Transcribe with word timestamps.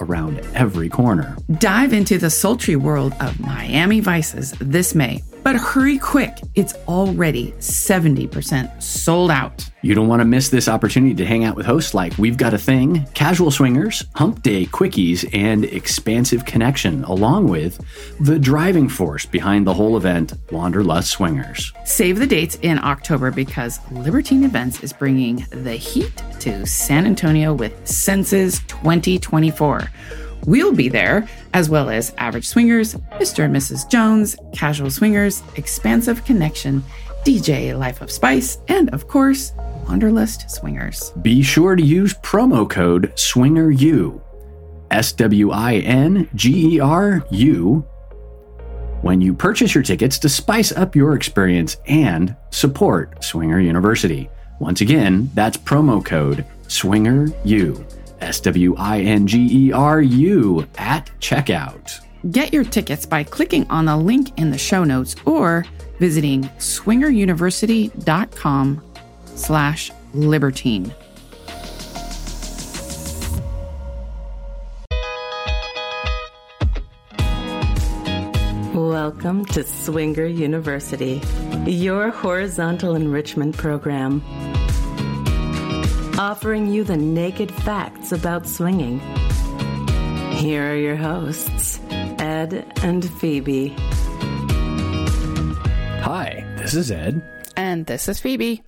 around 0.00 0.40
every 0.54 0.88
corner. 0.88 1.36
Dive 1.58 1.92
into 1.92 2.18
the 2.18 2.30
sultry 2.30 2.76
world 2.76 3.14
of 3.20 3.38
Miami 3.40 4.00
Vices 4.00 4.52
this 4.60 4.94
May. 4.94 5.22
But 5.46 5.54
hurry 5.54 5.96
quick, 5.98 6.40
it's 6.56 6.74
already 6.88 7.52
70% 7.60 8.82
sold 8.82 9.30
out. 9.30 9.64
You 9.80 9.94
don't 9.94 10.08
want 10.08 10.18
to 10.18 10.24
miss 10.24 10.48
this 10.48 10.66
opportunity 10.66 11.14
to 11.14 11.24
hang 11.24 11.44
out 11.44 11.54
with 11.54 11.64
hosts 11.66 11.94
like 11.94 12.18
We've 12.18 12.36
Got 12.36 12.52
a 12.52 12.58
Thing, 12.58 13.06
Casual 13.14 13.52
Swingers, 13.52 14.04
Hump 14.16 14.42
Day 14.42 14.66
Quickies, 14.66 15.24
and 15.32 15.64
Expansive 15.64 16.44
Connection, 16.44 17.04
along 17.04 17.46
with 17.46 17.80
the 18.18 18.40
driving 18.40 18.88
force 18.88 19.24
behind 19.24 19.64
the 19.64 19.74
whole 19.74 19.96
event, 19.96 20.34
Wanderlust 20.50 21.12
Swingers. 21.12 21.72
Save 21.84 22.18
the 22.18 22.26
dates 22.26 22.58
in 22.62 22.80
October 22.80 23.30
because 23.30 23.78
Libertine 23.92 24.42
Events 24.42 24.82
is 24.82 24.92
bringing 24.92 25.46
the 25.50 25.74
heat 25.74 26.20
to 26.40 26.66
San 26.66 27.06
Antonio 27.06 27.52
with 27.52 27.86
Senses 27.86 28.60
2024. 28.68 29.90
We'll 30.46 30.72
be 30.72 30.88
there, 30.88 31.28
as 31.54 31.68
well 31.68 31.90
as 31.90 32.14
Average 32.18 32.46
Swingers, 32.46 32.94
Mr. 33.14 33.44
and 33.44 33.54
Mrs. 33.54 33.88
Jones, 33.90 34.36
Casual 34.52 34.90
Swingers, 34.90 35.42
Expansive 35.56 36.24
Connection, 36.24 36.84
DJ 37.24 37.76
Life 37.76 38.00
of 38.00 38.10
Spice, 38.10 38.58
and 38.68 38.88
of 38.90 39.08
course, 39.08 39.52
Wanderlust 39.88 40.50
Swingers. 40.50 41.10
Be 41.22 41.42
sure 41.42 41.74
to 41.74 41.82
use 41.82 42.14
promo 42.14 42.68
code 42.68 43.12
SWINGERU, 43.16 44.20
S 44.90 45.12
W 45.12 45.50
I 45.50 45.76
N 45.78 46.28
G 46.34 46.76
E 46.76 46.80
R 46.80 47.26
U, 47.30 47.84
when 49.02 49.20
you 49.20 49.34
purchase 49.34 49.74
your 49.74 49.84
tickets 49.84 50.18
to 50.20 50.28
spice 50.28 50.72
up 50.72 50.94
your 50.94 51.14
experience 51.14 51.76
and 51.86 52.36
support 52.50 53.22
Swinger 53.24 53.60
University. 53.60 54.30
Once 54.58 54.80
again, 54.80 55.30
that's 55.34 55.56
promo 55.56 56.04
code 56.04 56.44
SWINGERU. 56.68 57.84
S 58.20 58.40
W 58.40 58.74
I 58.76 59.00
N 59.00 59.26
G 59.26 59.66
E 59.66 59.72
R 59.72 60.00
U 60.00 60.66
at 60.78 61.10
checkout. 61.20 62.00
Get 62.30 62.52
your 62.52 62.64
tickets 62.64 63.06
by 63.06 63.22
clicking 63.22 63.68
on 63.70 63.84
the 63.84 63.96
link 63.96 64.36
in 64.38 64.50
the 64.50 64.58
show 64.58 64.82
notes 64.84 65.14
or 65.24 65.64
visiting 65.98 66.42
swingeruniversity.com 66.58 68.82
slash 69.26 69.90
libertine. 70.14 70.92
Welcome 78.74 79.44
to 79.46 79.62
Swinger 79.62 80.26
University, 80.26 81.22
your 81.66 82.10
horizontal 82.10 82.96
enrichment 82.96 83.56
program 83.56 84.20
offering 86.18 86.66
you 86.66 86.82
the 86.82 86.96
naked 86.96 87.50
facts 87.50 88.12
about 88.12 88.46
swinging. 88.46 88.98
Here 90.32 90.72
are 90.72 90.76
your 90.76 90.96
hosts, 90.96 91.80
Ed 91.90 92.72
and 92.82 93.08
Phoebe. 93.18 93.74
Hi, 96.00 96.44
this 96.56 96.74
is 96.74 96.90
Ed. 96.90 97.22
And 97.56 97.86
this 97.86 98.08
is 98.08 98.20
Phoebe. 98.20 98.62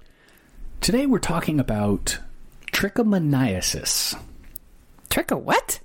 Today 0.80 1.06
we're 1.06 1.18
talking 1.18 1.58
about 1.58 2.18
trichomoniasis. 2.72 4.18
Tricho 5.08 5.40
what? 5.40 5.80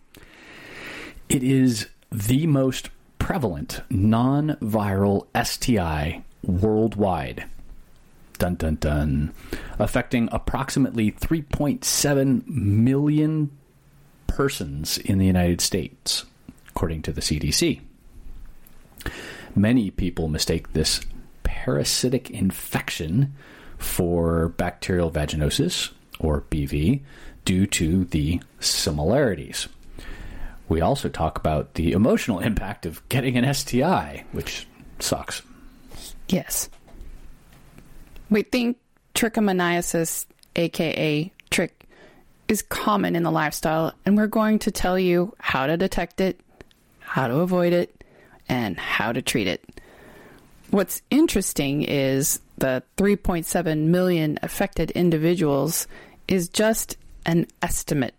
It 1.30 1.44
is 1.44 1.88
the 2.12 2.46
most 2.48 2.90
prevalent 3.20 3.82
non 3.90 4.58
viral 4.62 5.28
STI 5.34 6.24
worldwide. 6.44 7.46
Dun 8.40 8.56
dun 8.56 8.76
dun. 8.76 9.34
Affecting 9.80 10.30
approximately 10.32 11.12
3.7 11.12 12.48
million 12.48 13.52
persons 14.28 14.98
in 14.98 15.20
the 15.20 15.26
United 15.26 15.62
States, 15.62 16.26
according 16.70 17.02
to 17.04 17.12
the 17.12 17.22
CDC. 17.22 17.82
Many 19.56 19.92
people 19.92 20.28
mistake 20.28 20.74
this 20.74 21.02
parasitic 21.44 22.32
infection 22.32 23.34
for 23.78 24.50
bacterial 24.50 25.12
vaginosis, 25.12 25.92
or 26.20 26.42
BV, 26.50 27.02
due 27.46 27.68
to 27.68 28.06
the 28.06 28.42
similarities. 28.60 29.68
We 30.70 30.82
also 30.82 31.10
talk 31.10 31.38
about 31.38 31.76
the 31.76 31.92
emotional 31.92 32.40
impact 32.50 32.86
of 32.86 33.08
getting 33.10 33.38
an 33.38 33.54
STI, 33.54 34.26
which 34.32 34.68
sucks. 35.00 35.42
Yes. 36.30 36.70
We 38.34 38.42
think 38.42 38.78
trichomoniasis, 39.14 40.26
aka 40.56 41.32
trick, 41.52 41.86
is 42.48 42.64
common 42.64 43.16
in 43.16 43.22
the 43.22 43.30
lifestyle, 43.30 43.94
and 44.08 44.18
we're 44.18 44.26
going 44.26 44.58
to 44.60 44.72
tell 44.72 44.98
you 44.98 45.36
how 45.38 45.68
to 45.68 45.78
detect 45.78 46.20
it, 46.20 46.40
how 46.98 47.28
to 47.28 47.42
avoid 47.42 47.74
it, 47.74 48.04
and 48.50 48.76
how 48.76 49.12
to 49.12 49.22
treat 49.22 49.46
it. 49.46 49.64
What's 50.72 51.04
interesting 51.12 51.84
is 51.84 52.40
the 52.58 52.82
3.7 52.98 53.78
million 53.86 54.40
affected 54.42 54.90
individuals 54.90 55.86
is 56.28 56.50
just 56.50 56.98
an 57.28 57.46
estimate, 57.62 58.16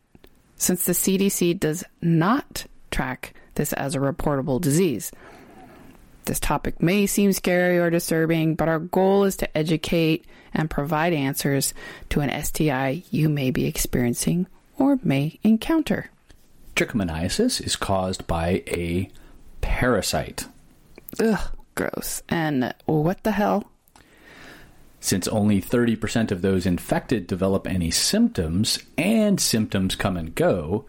since 0.54 0.84
the 0.84 0.92
CDC 0.92 1.58
does 1.58 1.82
not 2.00 2.66
track 2.92 3.34
this 3.56 3.72
as 3.72 3.97
a 3.97 3.98
reportable 3.98 4.60
disease. 4.60 5.10
This 6.24 6.40
topic 6.40 6.82
may 6.82 7.06
seem 7.06 7.32
scary 7.32 7.78
or 7.78 7.90
disturbing, 7.90 8.54
but 8.54 8.68
our 8.68 8.78
goal 8.78 9.24
is 9.24 9.36
to 9.38 9.56
educate 9.56 10.24
and 10.54 10.70
provide 10.70 11.12
answers 11.12 11.74
to 12.10 12.20
an 12.20 12.42
STI 12.42 13.02
you 13.10 13.28
may 13.28 13.50
be 13.50 13.66
experiencing 13.66 14.46
or 14.78 14.98
may 15.02 15.38
encounter. 15.42 16.10
Trichomoniasis 16.76 17.60
is 17.60 17.76
caused 17.76 18.26
by 18.26 18.62
a 18.66 19.10
parasite. 19.60 20.46
Ugh, 21.20 21.50
gross. 21.74 22.22
And 22.28 22.74
what 22.86 23.22
the 23.22 23.32
hell? 23.32 23.70
Since 25.00 25.28
only 25.28 25.60
30% 25.60 26.30
of 26.30 26.41
those 26.41 26.64
infected 26.64 27.26
develop 27.26 27.66
any 27.66 27.91
symptoms, 27.91 28.78
and 28.96 29.38
symptoms 29.38 29.94
come 29.94 30.16
and 30.16 30.34
go, 30.34 30.86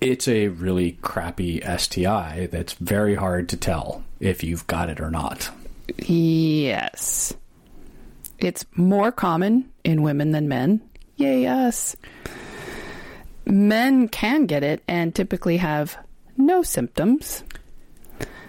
it's 0.00 0.28
a 0.28 0.48
really 0.48 0.92
crappy 1.02 1.60
STI 1.60 2.48
that's 2.50 2.72
very 2.74 3.14
hard 3.14 3.48
to 3.50 3.56
tell 3.56 4.04
if 4.18 4.42
you've 4.42 4.66
got 4.66 4.88
it 4.88 5.00
or 5.00 5.10
not. 5.10 5.50
Yes. 5.98 7.34
It's 8.38 8.64
more 8.74 9.12
common 9.12 9.70
in 9.84 10.02
women 10.02 10.30
than 10.30 10.48
men. 10.48 10.80
Yay, 11.16 11.46
us. 11.46 11.96
Men 13.44 14.08
can 14.08 14.46
get 14.46 14.62
it 14.62 14.82
and 14.88 15.14
typically 15.14 15.58
have 15.58 15.98
no 16.36 16.62
symptoms. 16.62 17.44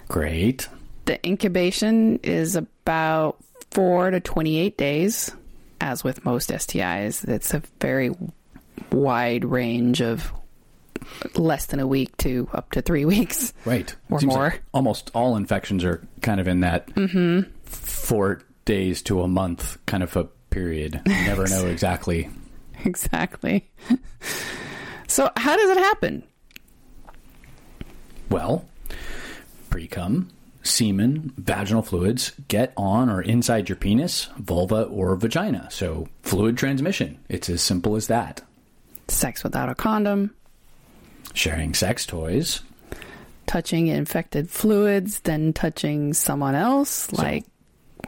Great. 0.08 0.68
The 1.04 1.24
incubation 1.26 2.18
is 2.22 2.56
about 2.56 3.36
4 3.72 4.12
to 4.12 4.20
28 4.20 4.78
days. 4.78 5.34
As 5.80 6.04
with 6.04 6.24
most 6.24 6.50
STIs, 6.50 7.28
it's 7.28 7.52
a 7.52 7.62
very 7.80 8.10
wide 8.92 9.44
range 9.44 10.00
of 10.00 10.32
less 11.34 11.66
than 11.66 11.80
a 11.80 11.86
week 11.86 12.16
to 12.18 12.48
up 12.52 12.70
to 12.72 12.82
three 12.82 13.04
weeks. 13.06 13.52
Right. 13.64 13.94
Or 14.10 14.20
Seems 14.20 14.32
more. 14.34 14.42
like 14.44 14.62
almost 14.74 15.10
all 15.14 15.36
infections 15.36 15.84
are 15.84 16.06
kind 16.20 16.40
of 16.40 16.48
in 16.48 16.60
that 16.60 16.86
Mm-hmm. 16.94 17.50
four 17.64 18.42
days 18.64 19.02
to 19.02 19.22
a 19.22 19.28
month 19.28 19.78
kind 19.86 20.02
of 20.02 20.16
a 20.16 20.24
period. 20.50 21.00
You 21.06 21.12
never 21.12 21.46
know 21.48 21.66
exactly. 21.68 22.28
Exactly. 22.84 23.70
so, 25.06 25.30
how 25.36 25.56
does 25.56 25.70
it 25.70 25.78
happen? 25.78 26.22
Well, 28.30 28.66
pre-cum, 29.70 30.30
semen, 30.62 31.32
vaginal 31.36 31.82
fluids 31.82 32.32
get 32.48 32.72
on 32.76 33.10
or 33.10 33.20
inside 33.22 33.68
your 33.68 33.76
penis, 33.76 34.28
vulva, 34.38 34.82
or 34.84 35.14
vagina. 35.16 35.68
So, 35.70 36.08
fluid 36.22 36.56
transmission. 36.56 37.18
It's 37.28 37.48
as 37.50 37.62
simple 37.62 37.96
as 37.96 38.06
that. 38.08 38.42
Sex 39.08 39.44
without 39.44 39.68
a 39.68 39.74
condom, 39.74 40.34
Sharing 41.34 41.74
sex 41.74 42.04
toys. 42.06 42.60
touching 43.46 43.88
infected 43.88 44.48
fluids, 44.48 45.20
then 45.20 45.52
touching 45.52 46.14
someone 46.14 46.54
else, 46.54 47.12
like 47.12 47.44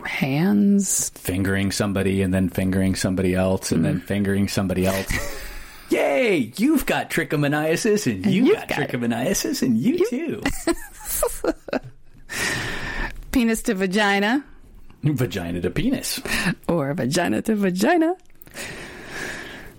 hands. 0.05 1.11
fingering 1.11 1.71
somebody 1.73 2.23
and 2.23 2.33
then 2.33 2.49
fingering 2.49 2.95
somebody 2.95 3.35
else 3.35 3.73
and 3.73 3.81
Mm. 3.81 3.85
then 3.85 4.01
fingering 4.01 4.49
somebody 4.49 4.87
else. 4.87 5.07
Yay! 5.91 6.53
You've 6.57 6.87
got 6.87 7.11
trichomoniasis 7.11 8.11
and 8.11 8.25
you 8.27 8.47
you've 8.47 8.57
got, 8.57 8.69
got 8.69 8.79
it. 8.81 8.91
trichomoniasis 8.91 9.63
and 9.63 9.77
you 9.79 10.09
too. 10.09 10.43
penis 13.33 13.63
to 13.63 13.75
vagina, 13.75 14.45
Vagina 15.03 15.61
to 15.61 15.71
penis. 15.71 16.21
or 16.69 16.95
vagina 16.95 17.43
to 17.43 17.55
vagina. 17.55 18.15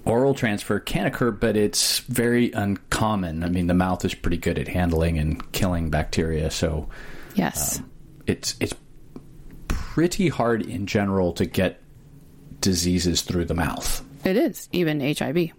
Oral 0.05 0.33
transfer 0.35 0.79
can 0.79 1.07
occur, 1.07 1.31
but 1.31 1.57
it's 1.57 1.99
very 1.99 2.51
uncommon. 2.51 3.43
I 3.43 3.49
mean, 3.49 3.67
the 3.67 3.73
mouth 3.73 4.05
is 4.05 4.13
pretty 4.13 4.37
good 4.37 4.59
at 4.59 4.67
handling 4.67 5.17
and 5.17 5.51
killing 5.51 5.89
bacteria, 5.89 6.51
so 6.51 6.89
Yes. 7.35 7.79
Um, 7.79 7.91
it's 8.27 8.55
it's 8.59 8.73
pretty 9.67 10.29
hard 10.29 10.63
in 10.63 10.87
general 10.87 11.33
to 11.33 11.45
get 11.45 11.81
diseases 12.61 13.21
through 13.21 13.45
the 13.45 13.53
mouth. 13.53 14.03
It 14.23 14.37
is, 14.37 14.67
even 14.71 14.99
HIV. 15.01 15.51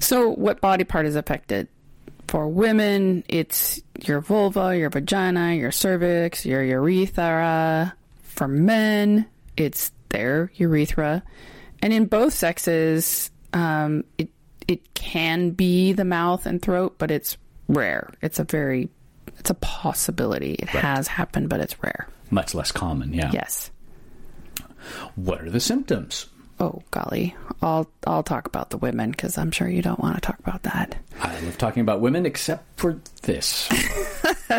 So, 0.00 0.30
what 0.30 0.60
body 0.60 0.82
part 0.84 1.06
is 1.06 1.14
affected? 1.14 1.68
For 2.26 2.48
women, 2.48 3.22
it's 3.28 3.80
your 4.00 4.20
vulva, 4.20 4.76
your 4.76 4.90
vagina, 4.90 5.54
your 5.54 5.70
cervix, 5.70 6.44
your 6.44 6.62
urethra. 6.62 7.94
For 8.22 8.48
men, 8.48 9.26
it's 9.56 9.92
their 10.08 10.50
urethra. 10.56 11.22
And 11.82 11.92
in 11.92 12.06
both 12.06 12.32
sexes, 12.32 13.30
um, 13.52 14.04
it 14.16 14.30
it 14.68 14.94
can 14.94 15.50
be 15.50 15.92
the 15.92 16.04
mouth 16.04 16.46
and 16.46 16.62
throat, 16.62 16.94
but 16.98 17.10
it's 17.10 17.36
rare. 17.68 18.12
It's 18.22 18.38
a 18.38 18.44
very 18.44 18.88
it's 19.38 19.50
a 19.50 19.54
possibility. 19.54 20.54
It 20.54 20.68
has 20.68 21.08
happened, 21.08 21.48
but 21.48 21.60
it's 21.60 21.82
rare. 21.82 22.06
Much 22.30 22.54
less 22.54 22.70
common, 22.72 23.12
yeah. 23.12 23.30
Yes. 23.32 23.70
What 25.16 25.42
are 25.42 25.50
the 25.50 25.60
symptoms? 25.60 26.26
Oh 26.60 26.82
golly, 26.92 27.34
I'll 27.60 27.90
I'll 28.06 28.22
talk 28.22 28.46
about 28.46 28.70
the 28.70 28.78
women 28.78 29.10
because 29.10 29.36
I'm 29.36 29.50
sure 29.50 29.68
you 29.68 29.82
don't 29.82 29.98
want 29.98 30.14
to 30.14 30.20
talk 30.20 30.38
about 30.38 30.62
that. 30.62 30.94
I 31.20 31.38
love 31.40 31.58
talking 31.58 31.80
about 31.80 32.00
women, 32.00 32.24
except 32.24 32.64
for 32.78 33.00
this. 33.22 33.68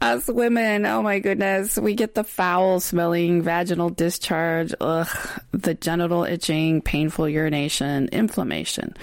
Us 0.00 0.26
women, 0.28 0.86
oh 0.86 1.02
my 1.02 1.18
goodness, 1.18 1.76
we 1.76 1.94
get 1.94 2.14
the 2.14 2.24
foul 2.24 2.80
smelling 2.80 3.42
vaginal 3.42 3.90
discharge, 3.90 4.72
ugh, 4.80 5.06
the 5.52 5.74
genital 5.74 6.24
itching, 6.24 6.80
painful 6.80 7.28
urination, 7.28 8.08
inflammation, 8.08 8.96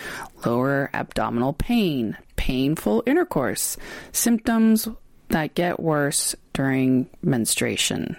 lower 0.43 0.89
abdominal 0.95 1.53
pain, 1.53 2.17
painful 2.35 3.03
intercourse, 3.05 3.77
symptoms 4.11 4.87
that 5.29 5.53
get 5.53 5.79
worse 5.79 6.35
during 6.53 7.07
menstruation. 7.21 8.15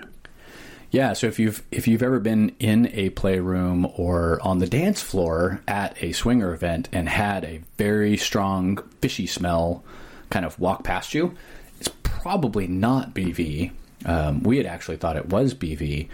Yeah, 0.93 1.15
so 1.15 1.27
if 1.27 1.39
you've 1.39 1.63
if 1.71 1.89
you've 1.89 2.03
ever 2.03 2.21
been 2.21 2.55
in 2.61 2.91
a 2.95 3.11
playroom 3.11 3.91
or 3.97 4.41
on 4.43 4.59
the 4.59 4.69
dance 4.69 5.03
floor 5.03 5.61
at 5.67 6.01
a 6.03 6.13
swinger 6.13 6.55
event 6.55 6.89
and 6.93 7.09
had 7.09 7.45
a 7.45 7.61
very 7.77 8.17
strong 8.17 8.79
fishy 9.01 9.27
smell 9.27 9.85
kind 10.31 10.47
of 10.47 10.59
walk 10.59 10.85
past 10.85 11.13
you, 11.13 11.35
it's 11.79 11.91
probably 12.03 12.67
not 12.67 13.15
BV. 13.15 13.71
Um, 14.05 14.43
we 14.43 14.57
had 14.59 14.67
actually 14.67 14.97
thought 14.97 15.17
it 15.17 15.29
was 15.29 15.55
BV, 15.55 16.09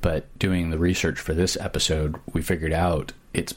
but 0.00 0.26
doing 0.38 0.70
the 0.70 0.78
research 0.78 1.18
for 1.18 1.34
this 1.34 1.56
episode, 1.58 2.16
we 2.32 2.42
figured 2.42 2.72
out 2.72 3.12
it's 3.32 3.54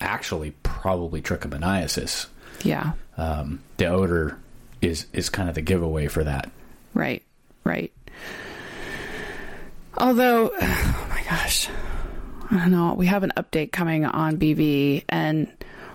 actually 0.00 0.52
probably 0.62 1.20
trichomoniasis. 1.22 2.26
Yeah, 2.62 2.92
Um, 3.18 3.60
the 3.76 3.86
odor 3.86 4.38
is 4.82 5.06
is 5.12 5.28
kind 5.30 5.48
of 5.48 5.54
the 5.54 5.62
giveaway 5.62 6.06
for 6.06 6.24
that. 6.24 6.50
right, 6.94 7.22
right. 7.64 7.92
Although, 9.98 10.50
oh 10.60 11.06
my 11.10 11.22
gosh, 11.28 11.68
I 12.50 12.56
don't 12.58 12.70
know. 12.70 12.94
We 12.94 13.06
have 13.06 13.22
an 13.22 13.32
update 13.36 13.72
coming 13.72 14.04
on 14.04 14.36
BV, 14.38 15.04
and 15.08 15.48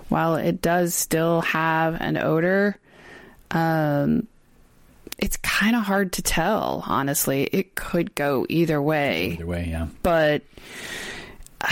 while 0.10 0.36
it 0.36 0.62
does 0.62 0.94
still 0.94 1.42
have 1.42 2.00
an 2.02 2.18
odor, 2.18 2.78
um, 3.52 4.28
it's 5.22 5.38
kind 5.38 5.76
of 5.76 5.84
hard 5.84 6.14
to 6.14 6.22
tell. 6.22 6.84
Honestly, 6.86 7.44
it 7.44 7.76
could 7.76 8.14
go 8.16 8.46
either 8.50 8.82
way, 8.82 9.32
Either 9.34 9.46
way, 9.46 9.68
yeah. 9.70 9.88
but 10.04 10.42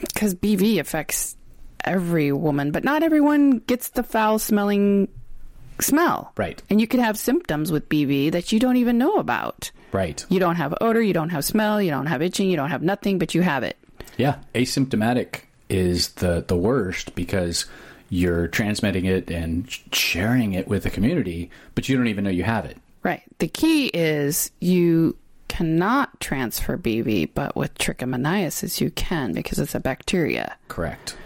because 0.00 0.34
BV 0.34 0.78
affects 0.78 1.36
every 1.84 2.32
woman, 2.32 2.70
but 2.70 2.84
not 2.84 3.02
everyone 3.02 3.58
gets 3.58 3.90
the 3.90 4.02
foul 4.02 4.38
smelling 4.38 5.08
smell. 5.80 6.32
Right. 6.36 6.62
And 6.70 6.80
you 6.80 6.86
can 6.86 7.00
have 7.00 7.18
symptoms 7.18 7.70
with 7.70 7.88
BV 7.88 8.32
that 8.32 8.52
you 8.52 8.58
don't 8.58 8.76
even 8.76 8.98
know 8.98 9.16
about. 9.16 9.70
Right. 9.92 10.24
You 10.28 10.40
don't 10.40 10.56
have 10.56 10.74
odor, 10.80 11.02
you 11.02 11.12
don't 11.12 11.30
have 11.30 11.44
smell, 11.44 11.80
you 11.80 11.90
don't 11.90 12.06
have 12.06 12.22
itching, 12.22 12.48
you 12.50 12.56
don't 12.56 12.70
have 12.70 12.82
nothing, 12.82 13.18
but 13.18 13.34
you 13.34 13.42
have 13.42 13.62
it. 13.62 13.76
Yeah, 14.16 14.36
asymptomatic 14.54 15.40
is 15.68 16.08
the 16.10 16.44
the 16.46 16.56
worst 16.56 17.14
because 17.14 17.66
you're 18.08 18.48
transmitting 18.48 19.04
it 19.04 19.30
and 19.30 19.70
sharing 19.92 20.52
it 20.54 20.68
with 20.68 20.82
the 20.82 20.90
community, 20.90 21.50
but 21.74 21.88
you 21.88 21.96
don't 21.96 22.08
even 22.08 22.24
know 22.24 22.30
you 22.30 22.44
have 22.44 22.64
it. 22.64 22.78
Right. 23.02 23.22
The 23.38 23.48
key 23.48 23.86
is 23.88 24.50
you 24.60 25.16
cannot 25.48 26.18
transfer 26.20 26.76
BV, 26.76 27.30
but 27.34 27.56
with 27.56 27.76
trichomoniasis 27.78 28.80
you 28.80 28.90
can 28.90 29.32
because 29.32 29.58
it's 29.58 29.74
a 29.74 29.80
bacteria. 29.80 30.56
Correct. 30.68 31.16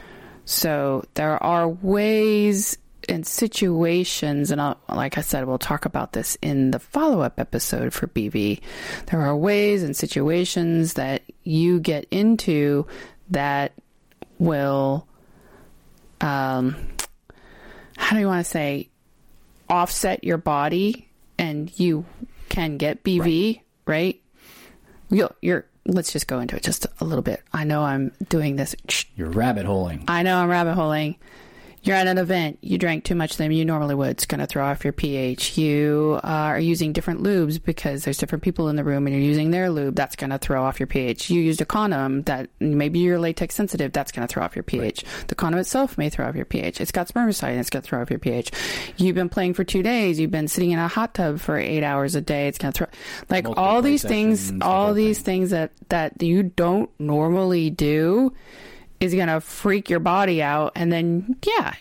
So 0.44 1.04
there 1.14 1.42
are 1.42 1.68
ways 1.68 2.76
and 3.08 3.26
situations, 3.26 4.50
and 4.50 4.60
I'll, 4.60 4.78
like 4.88 5.16
I 5.18 5.22
said, 5.22 5.46
we'll 5.46 5.58
talk 5.58 5.84
about 5.84 6.12
this 6.12 6.36
in 6.42 6.70
the 6.70 6.78
follow 6.78 7.22
up 7.22 7.40
episode 7.40 7.92
for 7.92 8.06
BV. 8.08 8.60
There 9.06 9.20
are 9.20 9.36
ways 9.36 9.82
and 9.82 9.96
situations 9.96 10.94
that 10.94 11.22
you 11.42 11.80
get 11.80 12.06
into 12.10 12.86
that 13.30 13.72
will, 14.38 15.06
um, 16.20 16.76
how 17.96 18.17
do 18.17 18.20
you 18.20 18.26
want 18.26 18.44
to 18.44 18.50
say, 18.50 18.88
offset 19.69 20.25
your 20.25 20.38
body, 20.38 21.08
and 21.38 21.78
you 21.78 22.05
can 22.49 22.76
get 22.76 23.05
BV, 23.05 23.61
right? 23.87 24.20
You'll, 25.11 25.34
you're. 25.40 25.67
Let's 25.87 26.12
just 26.12 26.26
go 26.28 26.40
into 26.40 26.56
it 26.56 26.62
just 26.62 26.87
a 27.00 27.05
little 27.05 27.22
bit. 27.22 27.43
I 27.52 27.64
know 27.64 27.82
I'm 27.82 28.12
doing 28.28 28.56
this. 28.56 28.76
You're 29.17 29.31
rabbit 29.31 29.64
holing. 29.64 30.05
I 30.08 30.22
know 30.22 30.37
I'm 30.37 30.49
rabbit 30.49 30.75
holing. 30.75 31.17
You're 31.82 31.96
at 31.96 32.06
an 32.06 32.18
event. 32.18 32.58
You 32.60 32.76
drank 32.76 33.04
too 33.04 33.14
much 33.14 33.36
than 33.36 33.50
you 33.52 33.64
normally 33.64 33.94
would. 33.94 34.10
It's 34.10 34.26
going 34.26 34.40
to 34.40 34.46
throw 34.46 34.66
off 34.66 34.84
your 34.84 34.92
pH. 34.92 35.56
You 35.56 36.20
are 36.22 36.60
using 36.60 36.92
different 36.92 37.22
lubes 37.22 37.62
because 37.62 38.04
there's 38.04 38.18
different 38.18 38.44
people 38.44 38.68
in 38.68 38.76
the 38.76 38.84
room 38.84 39.06
and 39.06 39.16
you're 39.16 39.24
using 39.24 39.50
their 39.50 39.70
lube. 39.70 39.94
That's 39.96 40.14
going 40.14 40.30
to 40.30 40.38
throw 40.38 40.62
off 40.62 40.78
your 40.78 40.86
pH. 40.86 41.30
You 41.30 41.40
used 41.40 41.60
a 41.62 41.64
condom 41.64 42.22
that 42.22 42.50
maybe 42.60 42.98
you're 42.98 43.18
latex 43.18 43.54
sensitive. 43.54 43.92
That's 43.92 44.12
going 44.12 44.28
to 44.28 44.32
throw 44.32 44.42
off 44.42 44.54
your 44.54 44.62
pH. 44.62 45.04
The 45.28 45.34
condom 45.34 45.58
itself 45.58 45.96
may 45.96 46.10
throw 46.10 46.28
off 46.28 46.36
your 46.36 46.44
pH. 46.44 46.82
It's 46.82 46.92
got 46.92 47.08
spermicide 47.08 47.50
and 47.50 47.60
it's 47.60 47.70
going 47.70 47.82
to 47.82 47.88
throw 47.88 48.02
off 48.02 48.10
your 48.10 48.18
pH. 48.18 48.50
You've 48.98 49.14
been 49.14 49.30
playing 49.30 49.54
for 49.54 49.64
two 49.64 49.82
days. 49.82 50.20
You've 50.20 50.30
been 50.30 50.48
sitting 50.48 50.72
in 50.72 50.78
a 50.78 50.88
hot 50.88 51.14
tub 51.14 51.40
for 51.40 51.56
eight 51.56 51.82
hours 51.82 52.14
a 52.14 52.20
day. 52.20 52.48
It's 52.48 52.58
going 52.58 52.72
to 52.72 52.78
throw 52.78 52.86
like 53.30 53.44
Multiple 53.44 53.64
all 53.64 53.80
these 53.80 54.02
things, 54.02 54.52
all 54.60 54.92
these 54.92 55.18
thing. 55.18 55.49
things 55.49 55.50
that 55.50 55.72
that 55.88 56.22
you 56.22 56.42
don't 56.42 56.90
normally 57.00 57.70
do 57.70 58.34
is 59.00 59.14
going 59.14 59.28
to 59.28 59.40
freak 59.40 59.88
your 59.90 60.00
body 60.00 60.42
out 60.42 60.73
and 60.76 60.92
then 60.92 61.37
yeah 61.47 61.75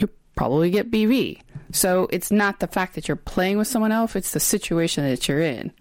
you 0.00 0.08
probably 0.36 0.70
get 0.70 0.90
bv 0.90 1.38
so 1.72 2.08
it's 2.10 2.30
not 2.30 2.60
the 2.60 2.66
fact 2.66 2.94
that 2.94 3.06
you're 3.08 3.16
playing 3.16 3.58
with 3.58 3.66
someone 3.68 3.92
else 3.92 4.16
it's 4.16 4.30
the 4.32 4.40
situation 4.40 5.04
that 5.08 5.28
you're 5.28 5.40
in. 5.40 5.72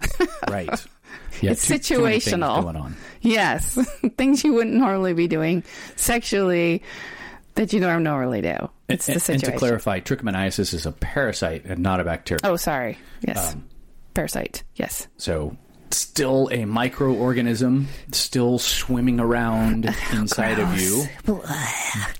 Right. 0.48 0.68
Yeah, 1.40 1.52
It's 1.52 1.66
too- 1.66 1.78
too 1.78 1.98
situational. 2.00 2.62
going 2.62 2.76
on. 2.76 2.96
yes. 3.20 3.74
Things 4.16 4.44
you 4.44 4.52
wouldn't 4.52 4.76
normally 4.76 5.14
be 5.14 5.26
doing 5.26 5.64
sexually 5.96 6.82
that 7.56 7.72
you 7.72 7.80
don't 7.80 8.02
normally 8.04 8.40
do. 8.42 8.56
It's 8.88 9.06
the 9.06 9.12
and, 9.12 9.16
and 9.16 9.22
situation. 9.22 9.52
to 9.52 9.58
clarify, 9.58 10.00
trichomoniasis 10.00 10.74
is 10.74 10.86
a 10.86 10.92
parasite 10.92 11.64
and 11.64 11.80
not 11.80 11.98
a 12.00 12.04
bacteria. 12.04 12.40
oh 12.44 12.56
sorry. 12.56 12.98
Yes. 13.26 13.54
Um, 13.54 13.64
parasite. 14.14 14.62
Yes. 14.76 15.08
So 15.16 15.56
still 15.96 16.48
a 16.52 16.64
microorganism, 16.64 17.86
still 18.12 18.58
swimming 18.58 19.20
around 19.20 19.84
inside 20.12 20.58
of 20.58 20.80
you. 20.80 21.04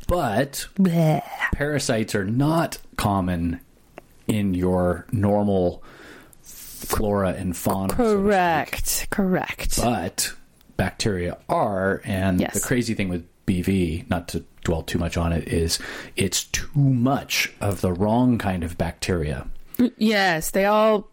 But 0.07 0.67
parasites 1.53 2.15
are 2.15 2.25
not 2.25 2.79
common 2.97 3.61
in 4.27 4.55
your 4.55 5.07
normal 5.13 5.83
flora 6.43 7.31
and 7.33 7.57
fauna. 7.57 7.95
so 7.97 8.17
correct 8.17 9.07
correct 9.11 9.77
but 9.81 10.33
bacteria 10.77 11.39
are 11.49 12.03
and 12.05 12.41
Yes. 12.41 12.55
the 12.55 12.61
crazy 12.61 12.93
thing 12.95 13.09
with 13.09 13.27
BV 13.47 14.09
not 14.11 14.29
to 14.29 14.45
dwell 14.65 14.83
too 14.83 14.99
much 14.99 15.17
on 15.17 15.33
it 15.33 15.49
is 15.49 15.79
it's 16.17 16.45
too 16.45 16.69
much 16.75 17.53
of 17.61 17.81
the 17.81 17.93
wrong 17.93 18.37
kind 18.39 18.63
of 18.65 18.77
bacteria 18.79 19.47
Yes, 19.97 20.51
they 20.51 20.67
all. 20.67 21.09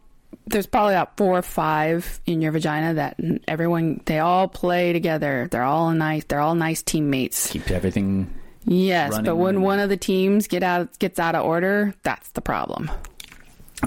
There's 0.48 0.66
probably 0.66 0.96
about 0.96 1.16
four 1.18 1.38
or 1.38 1.42
five 1.42 2.20
in 2.26 2.42
your 2.42 2.52
vagina 2.52 2.96
that 2.96 3.18
everyone 3.48 4.02
they 4.06 4.20
all 4.20 4.48
play 4.48 4.92
together. 4.94 5.48
They're 5.50 5.64
all 5.64 5.92
nice. 5.92 6.24
They're 6.26 6.40
all 6.42 6.56
nice 6.56 6.82
teammates. 6.82 7.52
keep 7.52 7.70
everything 7.72 8.34
Yes, 8.66 9.18
but 9.24 9.38
when 9.38 9.56
and- 9.56 9.64
one 9.64 9.80
of 9.80 9.90
the 9.90 9.98
teams 9.98 10.48
get 10.48 10.62
out 10.64 10.98
gets 11.00 11.20
out 11.20 11.36
of 11.36 11.46
order, 11.46 11.94
that's 12.04 12.30
the 12.32 12.42
problem. 12.42 12.92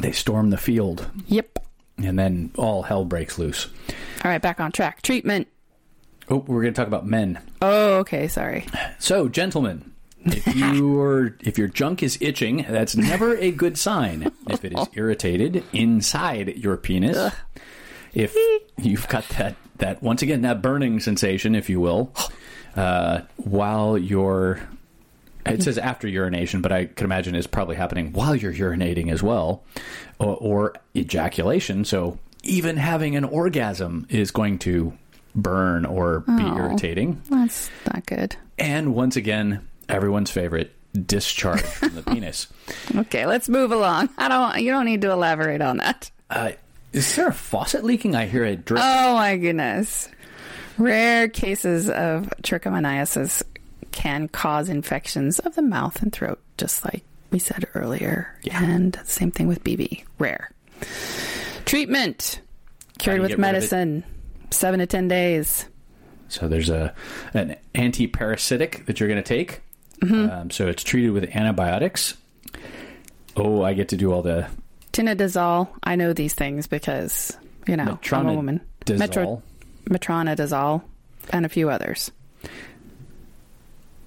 they 0.00 0.10
storm 0.12 0.50
the 0.50 0.56
field 0.56 1.08
Yep. 1.28 1.58
and 1.98 2.18
then 2.18 2.50
all 2.56 2.82
hell 2.82 3.04
breaks 3.04 3.38
loose 3.38 3.68
All 4.24 4.30
right, 4.30 4.42
back 4.42 4.58
on 4.60 4.72
track. 4.72 5.02
Treatment. 5.02 5.46
oh 6.28 6.38
we're 6.48 6.62
going 6.62 6.74
to 6.74 6.78
talk 6.80 6.88
about 6.88 7.06
men 7.06 7.38
Oh, 7.62 7.96
okay. 7.98 8.26
Sorry. 8.28 8.66
so 8.98 9.28
gentlemen 9.28 9.92
If 10.26 10.46
your 10.56 11.36
if 11.40 11.58
your 11.58 11.68
junk 11.68 12.02
is 12.02 12.16
itching, 12.20 12.64
that's 12.68 12.96
never 12.96 13.36
a 13.36 13.50
good 13.50 13.76
sign. 13.78 14.30
If 14.48 14.64
it 14.64 14.72
is 14.78 14.88
irritated 14.94 15.64
inside 15.72 16.56
your 16.56 16.76
penis, 16.76 17.32
if 18.14 18.34
you've 18.78 19.06
got 19.08 19.28
that 19.30 19.56
that 19.78 20.02
once 20.02 20.22
again 20.22 20.42
that 20.42 20.62
burning 20.62 21.00
sensation, 21.00 21.54
if 21.54 21.68
you 21.68 21.80
will, 21.80 22.12
uh, 22.76 23.20
while 23.36 23.98
you're 23.98 24.60
it 25.46 25.62
says 25.62 25.76
after 25.76 26.08
urination, 26.08 26.62
but 26.62 26.72
I 26.72 26.86
can 26.86 27.04
imagine 27.04 27.34
it's 27.34 27.46
probably 27.46 27.76
happening 27.76 28.12
while 28.12 28.34
you're 28.34 28.52
urinating 28.54 29.12
as 29.12 29.22
well, 29.22 29.62
or, 30.18 30.36
or 30.36 30.74
ejaculation. 30.96 31.84
So 31.84 32.18
even 32.42 32.78
having 32.78 33.14
an 33.14 33.24
orgasm 33.24 34.06
is 34.08 34.30
going 34.30 34.58
to 34.60 34.94
burn 35.34 35.84
or 35.84 36.20
be 36.20 36.32
Oh. 36.44 36.56
irritating. 36.56 37.20
That's 37.28 37.68
not 37.92 38.06
good. 38.06 38.36
And 38.58 38.94
once 38.94 39.16
again, 39.16 39.68
everyone's 39.88 40.30
favorite 40.30 40.72
discharge 41.06 41.60
from 41.62 41.94
the 41.94 42.02
penis. 42.02 42.46
Okay, 42.96 43.26
let's 43.26 43.48
move 43.48 43.72
along. 43.72 44.08
I 44.18 44.28
don't. 44.28 44.60
You 44.62 44.70
don't 44.70 44.84
need 44.84 45.00
to 45.02 45.10
elaborate 45.10 45.60
on 45.60 45.78
that. 45.78 46.10
Uh, 46.30 46.52
is 46.92 47.16
there 47.16 47.28
a 47.28 47.32
faucet 47.32 47.82
leaking? 47.84 48.14
I 48.14 48.26
hear 48.26 48.44
a 48.44 48.54
drip. 48.56 48.80
Oh 48.82 49.14
my 49.14 49.36
goodness. 49.36 50.08
Rare 50.78 51.28
cases 51.28 51.88
of 51.90 52.32
trichomoniasis 52.42 53.42
can 53.92 54.28
cause 54.28 54.68
infections 54.68 55.38
of 55.40 55.54
the 55.56 55.62
mouth 55.62 56.00
and 56.02 56.12
throat, 56.12 56.40
just 56.56 56.84
like 56.84 57.02
we 57.30 57.38
said 57.38 57.66
earlier. 57.74 58.38
And 58.52 58.98
same 59.04 59.30
thing 59.30 59.48
with 59.48 59.64
BV. 59.64 60.04
Rare. 60.18 60.50
Treatment 61.64 62.40
cured 62.98 63.20
with 63.20 63.30
get 63.30 63.38
rid 63.38 63.44
of 63.44 63.48
it? 63.48 63.52
medicine, 63.52 64.04
seven 64.50 64.80
to 64.80 64.86
ten 64.86 65.08
days. 65.08 65.66
So 66.28 66.48
there's 66.48 66.70
a 66.70 66.94
an 67.34 67.56
anti-parasitic 67.74 68.86
that 68.86 69.00
you're 69.00 69.08
going 69.08 69.22
to 69.22 69.28
take. 69.28 69.62
Um, 70.02 70.50
so 70.50 70.66
it's 70.68 70.82
treated 70.84 71.10
with 71.12 71.24
antibiotics. 71.34 72.14
Oh, 73.36 73.62
I 73.62 73.72
get 73.74 73.88
to 73.88 73.96
do 73.96 74.12
all 74.12 74.22
the 74.22 74.46
Tinidazole. 74.92 75.68
I 75.82 75.96
know 75.96 76.12
these 76.12 76.34
things 76.34 76.66
because 76.66 77.36
you 77.66 77.76
know 77.76 77.98
I'm 78.12 78.28
a 78.28 78.34
woman. 78.34 78.60
Metronidazole. 78.86 79.42
metronidazole, 79.86 80.82
and 81.30 81.46
a 81.46 81.48
few 81.48 81.70
others. 81.70 82.10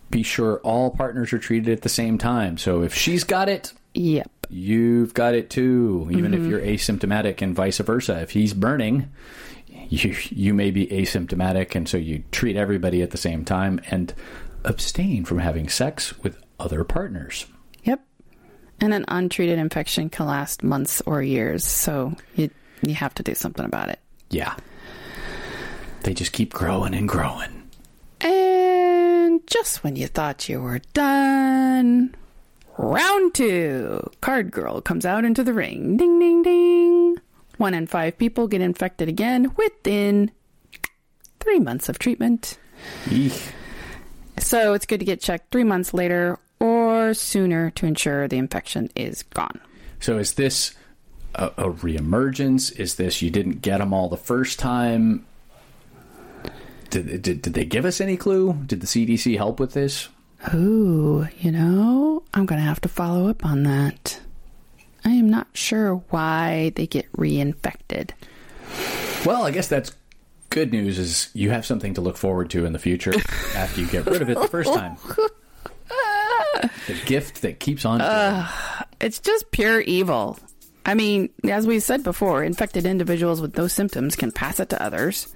Be 0.09 0.23
sure 0.23 0.59
all 0.59 0.91
partners 0.91 1.33
are 1.33 1.39
treated 1.39 1.69
at 1.73 1.81
the 1.81 1.89
same 1.89 2.17
time. 2.17 2.57
So 2.57 2.81
if 2.83 2.93
she's 2.93 3.23
got 3.25 3.49
it, 3.49 3.73
Yep. 3.93 4.29
you've 4.49 5.13
got 5.13 5.33
it 5.33 5.49
too. 5.49 6.07
Even 6.11 6.33
if 6.33 6.45
you're 6.45 6.61
asymptomatic 6.61 7.41
and 7.41 7.53
vice 7.55 7.79
versa. 7.79 8.21
If 8.21 8.31
he's 8.31 8.53
burning, 8.53 9.09
you 9.89 10.15
you 10.29 10.53
may 10.53 10.71
be 10.71 10.87
asymptomatic, 10.87 11.75
and 11.75 11.89
so 11.89 11.97
you 11.97 12.23
treat 12.31 12.55
everybody 12.55 13.01
at 13.01 13.11
the 13.11 13.17
same 13.17 13.43
time 13.43 13.81
and 13.91 14.13
abstain 14.63 15.25
from 15.25 15.39
having 15.39 15.69
sex 15.69 16.17
with 16.19 16.37
other 16.59 16.83
partners. 16.83 17.45
Yep. 17.83 18.01
And 18.79 18.93
an 18.93 19.05
untreated 19.07 19.59
infection 19.59 20.09
can 20.09 20.27
last 20.27 20.63
months 20.63 21.01
or 21.05 21.21
years, 21.21 21.63
so 21.65 22.15
you 22.35 22.49
you 22.81 22.93
have 22.93 23.13
to 23.15 23.23
do 23.23 23.33
something 23.33 23.65
about 23.65 23.89
it. 23.89 23.99
Yeah, 24.29 24.55
they 26.03 26.13
just 26.13 26.31
keep 26.31 26.53
growing 26.53 26.93
and 26.93 27.07
growing. 27.07 27.69
And 28.21 29.45
just 29.47 29.83
when 29.83 29.95
you 29.95 30.07
thought 30.07 30.49
you 30.49 30.61
were 30.61 30.81
done, 30.93 32.15
round 32.77 33.33
two, 33.33 34.09
card 34.21 34.51
girl 34.51 34.81
comes 34.81 35.05
out 35.05 35.25
into 35.25 35.43
the 35.43 35.53
ring. 35.53 35.97
Ding 35.97 36.19
ding 36.19 36.43
ding. 36.43 37.17
One 37.57 37.73
in 37.73 37.87
five 37.87 38.17
people 38.17 38.47
get 38.47 38.61
infected 38.61 39.09
again 39.09 39.53
within 39.55 40.31
three 41.39 41.59
months 41.59 41.89
of 41.89 41.97
treatment. 41.97 42.59
Eek. 43.09 43.33
So 44.39 44.73
it's 44.73 44.85
good 44.85 44.99
to 44.99 45.05
get 45.05 45.21
checked 45.21 45.51
three 45.51 45.63
months 45.63 45.93
later 45.93 46.39
or 46.59 47.13
sooner 47.13 47.71
to 47.71 47.85
ensure 47.85 48.27
the 48.27 48.37
infection 48.37 48.89
is 48.95 49.23
gone. 49.23 49.59
So 49.99 50.17
is 50.17 50.33
this 50.33 50.75
a, 51.35 51.47
a 51.57 51.71
reemergence? 51.71 52.77
Is 52.79 52.95
this 52.95 53.21
you 53.21 53.29
didn't 53.29 53.61
get 53.61 53.79
them 53.79 53.93
all 53.93 54.09
the 54.09 54.17
first 54.17 54.59
time? 54.59 55.25
Did, 56.89 57.21
did, 57.21 57.41
did 57.41 57.53
they 57.53 57.65
give 57.65 57.85
us 57.85 57.99
any 57.99 58.15
clue? 58.15 58.53
Did 58.65 58.81
the 58.81 58.87
CDC 58.87 59.37
help 59.37 59.59
with 59.59 59.73
this? 59.73 60.07
Ooh, 60.53 61.27
you 61.39 61.51
know, 61.51 62.23
I'm 62.33 62.45
going 62.45 62.59
to 62.59 62.65
have 62.65 62.81
to 62.81 62.89
follow 62.89 63.27
up 63.27 63.43
on 63.45 63.63
that. 63.63 64.19
I 65.03 65.09
am 65.11 65.29
not 65.29 65.47
sure 65.53 65.95
why 66.09 66.71
they 66.75 66.87
get 66.87 67.11
reinfected. 67.13 68.11
Well, 69.25 69.45
I 69.45 69.51
guess 69.51 69.67
that's 69.67 69.91
good 70.49 70.71
news. 70.71 70.99
Is 70.99 71.29
you 71.33 71.49
have 71.49 71.65
something 71.65 71.93
to 71.95 72.01
look 72.01 72.17
forward 72.17 72.49
to 72.51 72.65
in 72.65 72.73
the 72.73 72.79
future 72.79 73.13
after 73.55 73.81
you 73.81 73.87
get 73.87 74.05
rid 74.05 74.21
of 74.21 74.29
it 74.29 74.39
the 74.39 74.47
first 74.47 74.73
time. 74.73 74.97
the 76.87 76.99
gift 77.05 77.41
that 77.41 77.59
keeps 77.59 77.85
on. 77.85 77.99
giving. 77.99 78.87
It's 78.99 79.19
just 79.19 79.51
pure 79.51 79.81
evil. 79.81 80.39
I 80.85 80.93
mean, 80.93 81.29
as 81.43 81.67
we 81.67 81.79
said 81.79 82.03
before, 82.03 82.43
infected 82.43 82.85
individuals 82.85 83.41
with 83.41 83.53
those 83.53 83.73
symptoms 83.73 84.15
can 84.15 84.31
pass 84.31 84.59
it 84.59 84.69
to 84.69 84.81
others. 84.81 85.27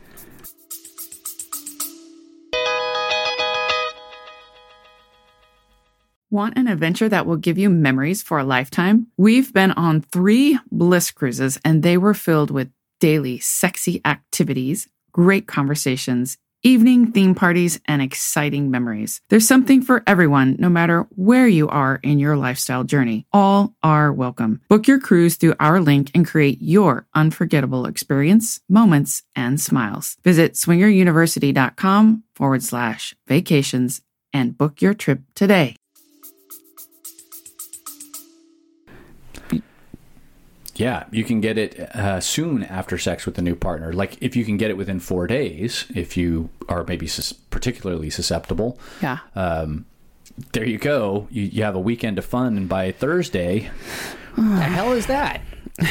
Want 6.32 6.58
an 6.58 6.70
adventure 6.70 7.10
that 7.10 7.26
will 7.26 7.36
give 7.36 7.58
you 7.58 7.70
memories 7.70 8.24
for 8.24 8.40
a 8.40 8.46
lifetime? 8.46 9.08
We've 9.18 9.52
been 9.52 9.72
on 9.72 10.00
three 10.00 10.58
bliss 10.72 11.12
cruises, 11.12 11.60
and 11.66 11.84
they 11.84 11.98
were 11.98 12.14
filled 12.14 12.52
with 12.52 12.72
daily 13.02 13.40
sexy 13.40 14.00
activities, 14.06 14.88
great 15.12 15.48
conversations, 15.48 16.38
evening 16.64 17.12
theme 17.12 17.34
parties, 17.34 17.80
and 17.86 18.02
exciting 18.02 18.70
memories. 18.70 19.22
There's 19.30 19.48
something 19.48 19.82
for 19.82 20.04
everyone, 20.06 20.58
no 20.60 20.70
matter 20.70 21.08
where 21.16 21.48
you 21.48 21.68
are 21.70 22.00
in 22.04 22.20
your 22.20 22.38
lifestyle 22.38 22.84
journey. 22.84 23.26
All 23.34 23.76
are 23.82 24.14
welcome. 24.14 24.62
Book 24.70 24.88
your 24.88 25.00
cruise 25.00 25.36
through 25.36 25.56
our 25.60 25.82
link 25.82 26.12
and 26.14 26.28
create 26.28 26.62
your 26.62 27.08
unforgettable 27.16 27.86
experience, 27.86 28.62
moments, 28.70 29.24
and 29.36 29.60
smiles. 29.60 30.18
Visit 30.24 30.54
swingeruniversity.com 30.54 32.24
forward 32.36 32.64
slash 32.64 33.16
vacations 33.28 34.02
and 34.34 34.58
book 34.58 34.82
your 34.82 34.94
trip 34.94 35.22
today. 35.36 35.76
Yeah, 40.82 41.04
you 41.12 41.24
can 41.24 41.42
get 41.42 41.58
it 41.58 41.80
uh, 41.96 42.20
soon 42.20 42.64
after 42.64 42.98
sex 42.98 43.26
with 43.28 43.38
a 43.38 43.42
new 43.42 43.56
partner. 43.56 43.94
Like 43.94 44.18
if 44.20 44.36
you 44.36 44.44
can 44.46 44.58
get 44.58 44.70
it 44.72 44.78
within 44.78 45.00
four 45.00 45.28
days, 45.28 45.86
if 45.94 46.18
you 46.18 46.50
are 46.68 46.84
maybe 46.84 47.08
sus- 47.08 47.34
particularly 47.34 48.10
susceptible, 48.10 48.80
Yeah. 49.02 49.20
um, 49.36 49.86
there 50.54 50.66
you 50.66 50.80
go. 50.80 51.28
You, 51.30 51.44
you 51.44 51.64
have 51.64 51.76
a 51.76 51.80
weekend 51.80 52.18
of 52.18 52.26
fun, 52.26 52.58
and 52.58 52.68
by 52.68 52.92
Thursday, 52.92 53.70
the 54.36 54.42
hell 54.76 54.92
is 54.94 55.06
that? 55.08 55.42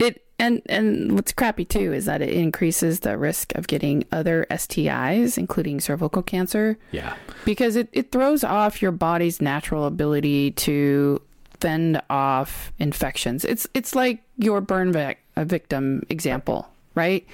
It 0.00 0.24
and 0.40 0.60
and 0.66 1.12
what's 1.14 1.32
crappy 1.32 1.64
too 1.64 1.92
is 1.92 2.06
that 2.06 2.20
it 2.22 2.30
increases 2.30 3.00
the 3.00 3.16
risk 3.16 3.54
of 3.54 3.68
getting 3.68 4.04
other 4.10 4.46
STIs, 4.50 5.38
including 5.38 5.78
cervical 5.80 6.22
cancer, 6.22 6.78
Yeah, 6.90 7.14
because 7.44 7.76
it, 7.76 7.88
it 7.92 8.10
throws 8.10 8.42
off 8.42 8.82
your 8.82 8.90
body's 8.90 9.40
natural 9.40 9.84
ability 9.86 10.50
to 10.66 11.20
fend 11.62 12.02
off 12.10 12.72
infections. 12.80 13.44
It's 13.44 13.68
it's 13.72 13.94
like 13.94 14.22
your 14.36 14.60
burn 14.60 14.92
vic- 14.92 15.20
a 15.36 15.40
uh, 15.40 15.44
victim 15.44 16.04
example, 16.08 16.68
right? 16.96 17.24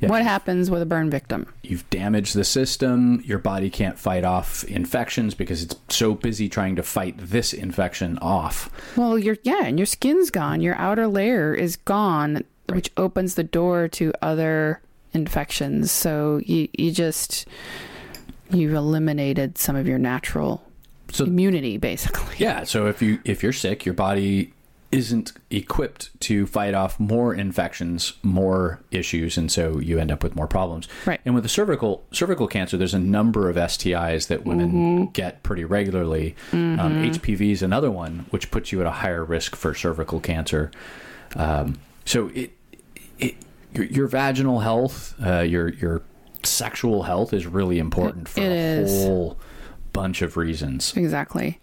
Yeah. 0.00 0.08
What 0.08 0.22
happens 0.22 0.70
with 0.70 0.82
a 0.82 0.86
burn 0.86 1.08
victim? 1.08 1.46
you've 1.62 1.88
damaged 1.90 2.34
the 2.34 2.44
system. 2.44 3.22
Your 3.24 3.38
body 3.38 3.70
can't 3.70 3.98
fight 3.98 4.24
off 4.24 4.64
infections 4.64 5.34
because 5.34 5.62
it's 5.62 5.76
so 5.88 6.14
busy 6.14 6.48
trying 6.48 6.76
to 6.76 6.82
fight 6.82 7.14
this 7.18 7.52
infection 7.52 8.18
off. 8.18 8.70
Well, 8.96 9.18
your 9.18 9.36
yeah, 9.44 9.64
and 9.64 9.78
your 9.78 9.86
skin's 9.86 10.30
gone. 10.30 10.60
Your 10.60 10.74
outer 10.74 11.06
layer 11.06 11.54
is 11.54 11.76
gone, 11.76 12.42
which 12.68 12.90
opens 12.96 13.36
the 13.36 13.44
door 13.44 13.86
to 13.88 14.12
other 14.20 14.80
infections. 15.12 15.92
So 15.92 16.40
you 16.44 16.68
you 16.72 16.90
just 16.90 17.46
you've 18.50 18.74
eliminated 18.74 19.58
some 19.58 19.76
of 19.76 19.86
your 19.86 19.98
natural 19.98 20.63
So- 21.14 21.24
immunity, 21.24 21.76
basically. 21.78 22.34
Yeah, 22.38 22.64
so 22.64 22.86
if 22.86 23.00
you 23.02 23.20
if 23.24 23.42
you're 23.42 23.52
sick, 23.52 23.84
your 23.86 23.94
body 23.94 24.52
isn't 24.92 25.32
equipped 25.50 26.08
to 26.20 26.46
fight 26.46 26.72
off 26.72 27.00
more 27.00 27.34
infections, 27.34 28.12
more 28.22 28.78
issues, 28.92 29.36
and 29.36 29.50
so 29.50 29.80
you 29.80 29.98
end 29.98 30.12
up 30.12 30.22
with 30.22 30.36
more 30.36 30.46
problems. 30.46 30.86
Right. 31.04 31.20
And 31.24 31.34
with 31.34 31.42
the 31.42 31.48
cervical 31.48 32.04
cervical 32.12 32.46
cancer, 32.46 32.76
there's 32.76 32.94
a 32.94 32.98
number 33.00 33.50
of 33.50 33.56
STIs 33.56 34.28
that 34.28 34.44
women 34.44 35.06
get 35.08 35.42
pretty 35.42 35.64
regularly. 35.64 36.36
Um, 36.52 36.78
HPV 36.78 37.50
is 37.50 37.62
another 37.62 37.90
one, 37.90 38.26
which 38.30 38.50
puts 38.52 38.70
you 38.70 38.80
at 38.82 38.86
a 38.86 38.90
higher 38.92 39.24
risk 39.24 39.56
for 39.56 39.74
cervical 39.74 40.20
cancer. 40.20 40.70
Um, 41.34 41.78
so 42.04 42.28
it, 42.28 42.52
it 43.18 43.34
your, 43.72 43.84
your 43.86 44.06
vaginal 44.06 44.60
health, 44.60 45.14
uh, 45.24 45.40
your 45.40 45.70
your 45.70 46.02
sexual 46.44 47.02
health 47.04 47.32
is 47.32 47.46
really 47.46 47.78
important 47.80 48.28
for 48.28 48.40
It 48.42 48.52
a 48.52 48.54
is. 48.82 49.04
whole 49.04 49.38
bunch 49.94 50.20
of 50.20 50.36
reasons. 50.36 50.92
Exactly. 50.96 51.58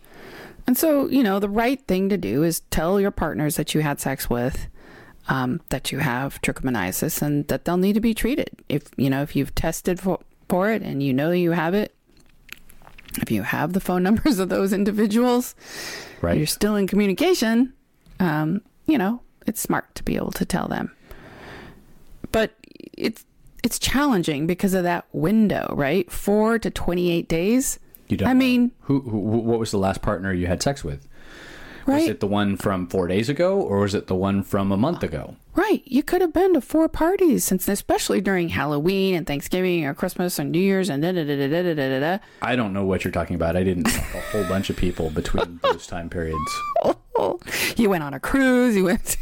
And 0.65 0.75
so, 0.77 1.07
you 1.09 1.21
know, 1.21 1.39
the 1.39 1.49
right 1.49 1.79
thing 1.87 2.09
to 2.09 2.17
do 2.17 2.41
is 2.43 2.61
tell 2.71 2.99
your 2.99 3.11
partners 3.11 3.55
that 3.57 3.75
you 3.75 3.81
had 3.81 3.99
sex 3.99 4.29
with 4.29 4.67
um, 5.27 5.61
that 5.69 5.91
you 5.91 5.99
have 5.99 6.41
trichomoniasis 6.41 7.21
and 7.21 7.47
that 7.47 7.65
they'll 7.65 7.77
need 7.77 7.93
to 7.93 7.99
be 8.01 8.13
treated. 8.13 8.49
If, 8.69 8.83
you 8.97 9.09
know, 9.09 9.21
if 9.21 9.35
you've 9.35 9.53
tested 9.55 9.99
for, 9.99 10.19
for 10.49 10.71
it 10.71 10.81
and 10.81 11.03
you 11.03 11.13
know 11.13 11.31
you 11.31 11.51
have 11.51 11.73
it, 11.73 11.93
if 13.21 13.29
you 13.31 13.41
have 13.43 13.73
the 13.73 13.79
phone 13.79 14.03
numbers 14.07 14.39
of 14.39 14.49
those 14.49 14.73
individuals, 14.73 15.53
Right. 16.21 16.37
you're 16.37 16.47
still 16.47 16.75
in 16.75 16.87
communication. 16.87 17.73
Um, 18.19 18.61
you 18.87 18.97
know, 18.97 19.21
it's 19.47 19.59
smart 19.61 19.93
to 19.95 20.03
be 20.03 20.15
able 20.15 20.31
to 20.33 20.45
tell 20.45 20.67
them. 20.67 20.91
But 22.31 22.55
it's 22.93 23.25
it's 23.63 23.77
challenging 23.77 24.47
because 24.47 24.73
of 24.73 24.83
that 24.83 25.05
window, 25.11 25.73
right? 25.75 26.09
Four 26.11 26.57
to 26.59 26.69
twenty 26.69 27.11
eight 27.11 27.27
days. 27.27 27.79
You 28.11 28.17
don't. 28.17 28.27
I 28.29 28.33
mean- 28.33 28.71
who, 28.81 28.99
who? 29.01 29.17
What 29.17 29.59
was 29.59 29.71
the 29.71 29.77
last 29.77 30.01
partner 30.01 30.31
you 30.33 30.47
had 30.47 30.61
sex 30.61 30.83
with? 30.83 31.07
Was 31.87 31.95
Right. 32.03 32.09
it 32.11 32.19
the 32.19 32.27
one 32.27 32.57
from 32.57 32.85
four 32.87 33.07
days 33.07 33.27
ago, 33.27 33.59
or 33.59 33.79
was 33.79 33.95
it 33.95 34.05
the 34.05 34.13
one 34.13 34.43
from 34.43 34.71
a 34.71 34.77
month 34.77 35.01
ago? 35.01 35.35
Right. 35.55 35.81
You 35.85 36.03
could 36.03 36.21
have 36.21 36.31
been 36.31 36.53
to 36.53 36.61
four 36.61 36.87
parties 36.87 37.43
since 37.43 37.67
especially 37.67 38.21
during 38.21 38.49
Halloween 38.49 39.15
and 39.15 39.25
Thanksgiving 39.25 39.83
or 39.85 39.95
Christmas 39.95 40.37
and 40.37 40.51
New 40.51 40.59
Year's 40.59 40.89
and 40.89 41.01
da 41.01 41.11
da 41.11 41.23
da 41.23 41.35
da 41.35 41.47
da 41.49 41.73
da 41.73 41.73
da 41.73 41.99
da. 41.99 42.23
I 42.43 42.55
don't 42.55 42.71
know 42.73 42.85
what 42.85 43.03
you're 43.03 43.11
talking 43.11 43.35
about. 43.35 43.55
I 43.57 43.63
didn't 43.63 43.87
a 43.87 43.99
whole 44.31 44.43
bunch 44.43 44.69
of 44.69 44.77
people 44.77 45.09
between 45.09 45.59
those 45.63 45.87
time 45.87 46.09
periods. 46.09 46.39
You 47.77 47.89
went 47.89 48.03
on 48.03 48.13
a 48.15 48.19
cruise. 48.19 48.75
You 48.75 48.85
went. 48.85 49.17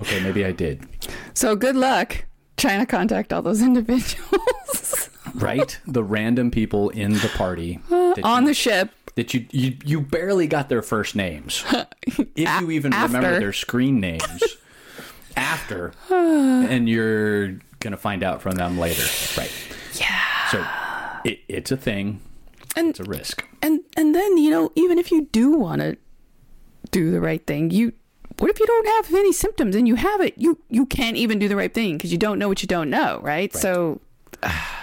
Okay, 0.00 0.20
maybe 0.22 0.44
I 0.44 0.52
did. 0.52 0.86
So 1.34 1.54
good 1.56 1.76
luck 1.76 2.24
trying 2.56 2.80
to 2.80 2.86
contact 2.86 3.32
all 3.32 3.42
those 3.42 3.62
individuals 3.70 4.87
Right, 5.34 5.78
the 5.86 6.02
random 6.04 6.50
people 6.50 6.90
in 6.90 7.14
the 7.14 7.30
party 7.34 7.80
uh, 7.90 8.14
on 8.24 8.42
you, 8.42 8.48
the 8.48 8.54
ship. 8.54 8.90
that 9.14 9.34
you, 9.34 9.46
you 9.50 9.76
you 9.84 10.00
barely 10.00 10.46
got 10.46 10.68
their 10.68 10.82
first 10.82 11.14
names, 11.16 11.64
if 12.06 12.60
you 12.60 12.70
even 12.70 12.92
remember 12.92 13.38
their 13.38 13.52
screen 13.52 14.00
names 14.00 14.42
after, 15.36 15.92
and 16.10 16.88
you're 16.88 17.58
gonna 17.80 17.96
find 17.96 18.22
out 18.22 18.42
from 18.42 18.56
them 18.56 18.78
later. 18.78 19.04
Right. 19.36 19.52
Yeah. 19.94 20.48
So 20.50 20.66
it, 21.24 21.40
it's 21.48 21.70
a 21.70 21.76
thing. 21.76 22.20
And 22.76 22.90
It's 22.90 23.00
a 23.00 23.04
risk. 23.04 23.44
and 23.62 23.80
and 23.96 24.14
then 24.14 24.38
you 24.38 24.50
know 24.50 24.70
even 24.76 24.98
if 24.98 25.10
you 25.10 25.26
do 25.32 25.52
want 25.52 25.80
to 25.80 25.96
do 26.90 27.10
the 27.10 27.20
right 27.20 27.44
thing, 27.46 27.70
you 27.70 27.92
what 28.38 28.50
if 28.50 28.60
you 28.60 28.66
don't 28.66 28.86
have 28.86 29.12
any 29.14 29.32
symptoms 29.32 29.74
and 29.74 29.88
you 29.88 29.96
have 29.96 30.20
it? 30.20 30.34
You 30.36 30.58
you 30.68 30.86
can't 30.86 31.16
even 31.16 31.38
do 31.40 31.48
the 31.48 31.56
right 31.56 31.72
thing 31.74 31.96
because 31.96 32.12
you 32.12 32.18
don't 32.18 32.38
know 32.38 32.46
what 32.46 32.62
you 32.62 32.68
don't 32.68 32.88
know, 32.90 33.20
right? 33.22 33.52
So 33.54 34.00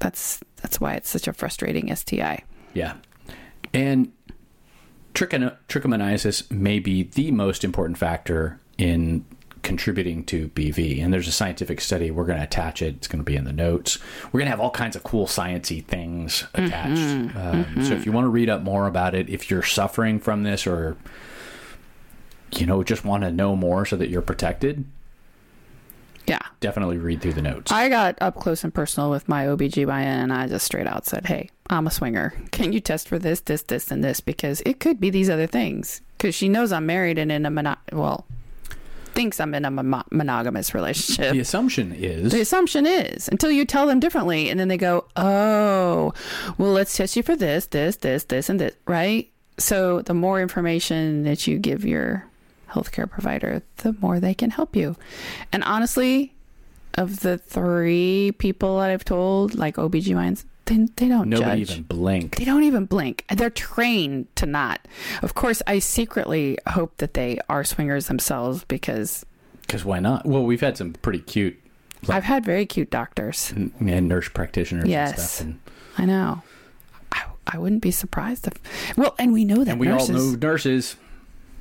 that's 0.00 0.40
that's 0.56 0.80
why 0.80 0.94
it's 0.94 1.08
such 1.08 1.28
a 1.28 1.32
frustrating 1.32 1.94
STI. 1.94 2.42
Yeah. 2.74 2.94
And 3.72 4.12
trichomoniasis 5.14 6.50
may 6.50 6.78
be 6.78 7.04
the 7.04 7.30
most 7.30 7.64
important 7.64 7.98
factor 7.98 8.58
in 8.78 9.24
contributing 9.62 10.24
to 10.24 10.48
BV. 10.48 11.02
And 11.02 11.12
there's 11.12 11.28
a 11.28 11.32
scientific 11.32 11.80
study. 11.80 12.10
We're 12.10 12.24
going 12.24 12.38
to 12.38 12.44
attach 12.44 12.80
it. 12.82 12.96
It's 12.96 13.08
going 13.08 13.18
to 13.20 13.24
be 13.24 13.36
in 13.36 13.44
the 13.44 13.52
notes. 13.52 13.98
We're 14.32 14.40
going 14.40 14.46
to 14.46 14.50
have 14.50 14.60
all 14.60 14.70
kinds 14.70 14.96
of 14.96 15.02
cool 15.02 15.26
sciencey 15.26 15.84
things 15.84 16.44
attached. 16.54 17.36
Um, 17.36 17.84
So 17.84 17.92
if 17.94 18.06
you 18.06 18.12
want 18.12 18.24
to 18.24 18.30
read 18.30 18.48
up 18.48 18.62
more 18.62 18.86
about 18.86 19.14
it, 19.14 19.28
if 19.28 19.50
you're 19.50 19.62
suffering 19.62 20.18
from 20.18 20.42
this 20.44 20.66
or 20.66 20.96
you 22.56 22.66
know 22.66 22.82
just 22.82 23.04
want 23.04 23.22
to 23.22 23.30
know 23.30 23.54
more 23.54 23.84
so 23.86 23.96
that 23.96 24.08
you're 24.08 24.22
protected, 24.22 24.84
Yeah. 26.30 26.40
definitely 26.60 26.98
read 26.98 27.20
through 27.20 27.34
the 27.34 27.42
notes. 27.42 27.70
I 27.72 27.88
got 27.88 28.16
up 28.20 28.36
close 28.36 28.64
and 28.64 28.72
personal 28.72 29.10
with 29.10 29.28
my 29.28 29.46
OBGYN 29.46 29.88
and 29.90 30.32
I 30.32 30.46
just 30.48 30.64
straight 30.66 30.86
out 30.86 31.06
said, 31.06 31.26
Hey, 31.26 31.50
I'm 31.68 31.86
a 31.86 31.90
swinger. 31.90 32.32
Can 32.52 32.72
you 32.72 32.80
test 32.80 33.08
for 33.08 33.18
this, 33.18 33.40
this, 33.40 33.62
this, 33.62 33.90
and 33.90 34.02
this? 34.02 34.20
Because 34.20 34.62
it 34.64 34.80
could 34.80 35.00
be 35.00 35.10
these 35.10 35.28
other 35.28 35.46
things. 35.46 36.00
Because 36.16 36.34
she 36.34 36.48
knows 36.48 36.72
I'm 36.72 36.86
married 36.86 37.18
and 37.18 37.30
in 37.32 37.46
a 37.46 37.50
mono- 37.50 37.76
well, 37.92 38.26
thinks 39.12 39.40
I'm 39.40 39.54
in 39.54 39.64
a 39.64 39.70
mon- 39.70 40.04
monogamous 40.10 40.72
relationship. 40.74 41.32
the 41.32 41.40
assumption 41.40 41.92
is 41.92 42.30
The 42.30 42.40
assumption 42.40 42.86
is 42.86 43.28
until 43.28 43.50
you 43.50 43.64
tell 43.64 43.86
them 43.86 43.98
differently, 44.00 44.48
and 44.50 44.58
then 44.60 44.68
they 44.68 44.76
go, 44.76 45.06
"Oh, 45.16 46.12
well, 46.58 46.70
let's 46.72 46.96
test 46.96 47.16
you 47.16 47.22
for 47.24 47.34
this, 47.36 47.66
this, 47.66 47.96
this, 47.96 48.24
this, 48.24 48.48
and 48.48 48.60
this." 48.60 48.74
Right? 48.86 49.28
So 49.58 50.00
the 50.02 50.14
more 50.14 50.40
information 50.40 51.24
that 51.24 51.46
you 51.46 51.58
give 51.58 51.84
your 51.84 52.24
healthcare 52.70 53.08
provider, 53.10 53.62
the 53.78 53.94
more 54.00 54.20
they 54.20 54.34
can 54.34 54.50
help 54.50 54.74
you. 54.76 54.96
And 55.52 55.62
honestly, 55.64 56.34
of 56.94 57.20
the 57.20 57.38
three 57.38 58.32
people 58.38 58.78
that 58.80 58.90
I've 58.90 59.04
told, 59.04 59.54
like 59.54 59.76
OBGYNs, 59.76 60.44
they, 60.66 60.86
they 60.96 61.08
don't 61.08 61.28
nobody 61.28 61.64
judge. 61.64 61.70
even 61.78 61.82
blink. 61.84 62.36
They 62.36 62.44
don't 62.44 62.62
even 62.64 62.84
blink. 62.84 63.24
They're 63.34 63.50
trained 63.50 64.34
to 64.36 64.46
not. 64.46 64.86
Of 65.22 65.34
course, 65.34 65.62
I 65.66 65.80
secretly 65.80 66.58
hope 66.68 66.96
that 66.98 67.14
they 67.14 67.38
are 67.48 67.64
swingers 67.64 68.06
themselves 68.06 68.64
because 68.64 69.24
Because 69.62 69.84
why 69.84 69.98
not? 70.00 70.26
Well, 70.26 70.44
we've 70.44 70.60
had 70.60 70.76
some 70.76 70.92
pretty 70.94 71.20
cute 71.20 71.56
I've 72.08 72.24
had 72.24 72.44
very 72.46 72.64
cute 72.66 72.88
doctors. 72.90 73.52
and 73.54 73.72
and 73.80 74.08
nurse 74.08 74.28
practitioners 74.28 74.84
and 74.84 74.90
Yes. 74.92 75.32
stuff. 75.32 75.46
And, 75.46 75.58
I 75.98 76.06
know. 76.06 76.42
I, 77.12 77.24
I 77.46 77.58
wouldn't 77.58 77.82
be 77.82 77.90
surprised 77.90 78.46
if. 78.46 78.54
Well, 78.96 79.14
and 79.18 79.32
we 79.32 79.44
know 79.44 79.64
that 79.64 79.72
and 79.72 79.80
we 79.80 79.86
nurses 79.88 80.10
all 80.10 80.16
know 80.32 80.36
nurses. 80.38 80.96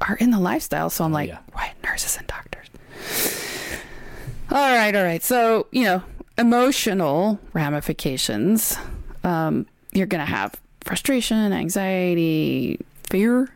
Are 0.08 0.16
in 0.18 0.32
the 0.32 0.40
lifestyle, 0.40 0.90
so 0.90 1.04
I'm 1.04 1.12
like, 1.12 1.30
yeah. 1.30 1.40
why 1.52 1.74
nurses 1.84 2.18
and 2.18 2.28
doctors? 2.28 2.68
All 4.52 4.58
right, 4.76 4.96
all 4.96 5.04
right. 5.04 5.22
So 5.24 5.68
you 5.72 5.84
know, 5.84 6.04
emotional 6.38 7.40
ramifications. 7.54 8.76
Um, 9.24 9.66
you're 9.92 10.08
gonna 10.08 10.26
have 10.26 10.56
frustration, 10.82 11.54
anxiety, 11.54 12.80
fear. 13.10 13.50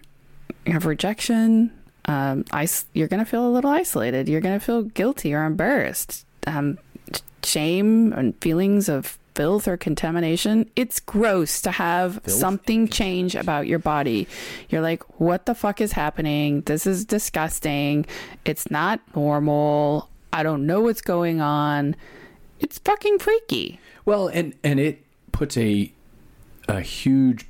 You 0.66 0.74
have 0.74 0.86
rejection. 0.86 1.72
Um, 2.06 2.46
is- 2.62 2.86
you're 2.94 3.08
gonna 3.08 3.26
feel 3.26 3.48
a 3.48 3.50
little 3.52 3.72
isolated. 3.72 4.28
You're 4.30 4.42
gonna 4.42 4.60
feel 4.60 4.84
guilty 4.84 5.34
or 5.34 5.46
embarrassed. 5.46 6.26
Um, 6.46 6.78
shame 7.44 8.14
and 8.14 8.36
feelings 8.42 8.88
of 8.90 9.18
filth 9.36 9.68
or 9.68 9.78
contamination. 9.78 10.70
It's 10.76 11.00
gross 11.00 11.62
to 11.62 11.72
have 11.72 12.22
Filth 12.24 12.32
something 12.32 12.88
change 12.88 13.36
about 13.36 13.68
your 13.68 13.80
body. 13.80 14.28
You're 14.70 14.82
like, 14.82 15.20
what 15.20 15.46
the 15.46 15.56
fuck 15.56 15.82
is 15.82 15.94
happening? 15.94 16.62
This 16.62 16.86
is 16.86 17.06
disgusting. 17.06 18.06
It's 18.46 18.70
not 18.72 19.00
normal. 19.16 20.10
I 20.32 20.44
don't 20.44 20.66
know 20.66 20.82
what's 20.82 21.02
going 21.02 21.42
on. 21.42 21.96
It's 22.60 22.80
fucking 22.80 23.20
freaky. 23.20 23.80
Well, 24.06 24.28
and 24.28 24.54
and 24.64 24.80
it 24.80 25.04
puts 25.32 25.58
a 25.58 25.92
a 26.68 26.82
huge 26.82 27.46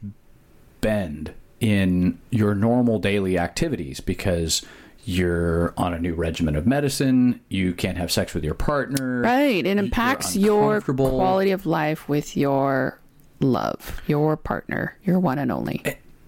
bend 0.82 1.34
in 1.60 2.20
your 2.30 2.56
normal 2.56 3.00
daily 3.00 3.38
activities 3.38 4.02
because 4.02 4.66
you're 5.06 5.74
on 5.78 5.94
a 5.94 6.00
new 6.00 6.14
regimen 6.14 6.56
of 6.56 6.66
medicine. 6.66 7.40
You 7.50 7.74
can't 7.74 7.98
have 7.98 8.12
sex 8.12 8.34
with 8.34 8.44
your 8.44 8.54
partner. 8.54 9.22
Right. 9.22 9.66
It 9.66 9.78
impacts 9.78 10.36
your 10.36 10.82
quality 10.82 11.52
of 11.52 11.66
life 11.66 12.08
with 12.08 12.38
your 12.38 13.00
love, 13.40 14.02
your 14.08 14.38
partner, 14.38 14.98
your 15.04 15.20
one 15.20 15.40
and 15.40 15.52
only. 15.52 15.84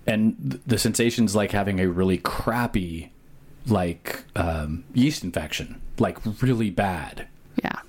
and 0.07 0.35
th- 0.51 0.61
the 0.67 0.77
sensations 0.77 1.35
like 1.35 1.51
having 1.51 1.79
a 1.79 1.88
really 1.88 2.17
crappy 2.17 3.11
like 3.67 4.23
um, 4.35 4.83
yeast 4.93 5.23
infection 5.23 5.81
like 5.97 6.17
really 6.43 6.69
bad 6.69 7.27
Yeah. 7.63 7.79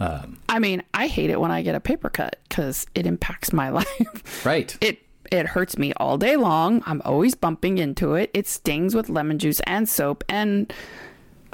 um, 0.00 0.38
I 0.48 0.58
mean, 0.58 0.82
I 0.94 1.08
hate 1.08 1.28
it 1.28 1.38
when 1.38 1.50
I 1.50 1.60
get 1.60 1.74
a 1.74 1.80
paper 1.80 2.08
cut 2.08 2.38
because 2.48 2.86
it 2.94 3.06
impacts 3.06 3.52
my 3.52 3.68
life. 3.80 4.46
right 4.46 4.74
it 4.80 4.98
it 5.32 5.46
hurts 5.46 5.76
me 5.78 5.92
all 5.98 6.18
day 6.18 6.36
long. 6.36 6.82
I'm 6.86 7.02
always 7.04 7.34
bumping 7.34 7.78
into 7.78 8.14
it. 8.14 8.30
It 8.34 8.46
stings 8.46 8.94
with 8.94 9.08
lemon 9.08 9.38
juice 9.38 9.60
and 9.66 9.88
soap 9.88 10.24
and 10.28 10.72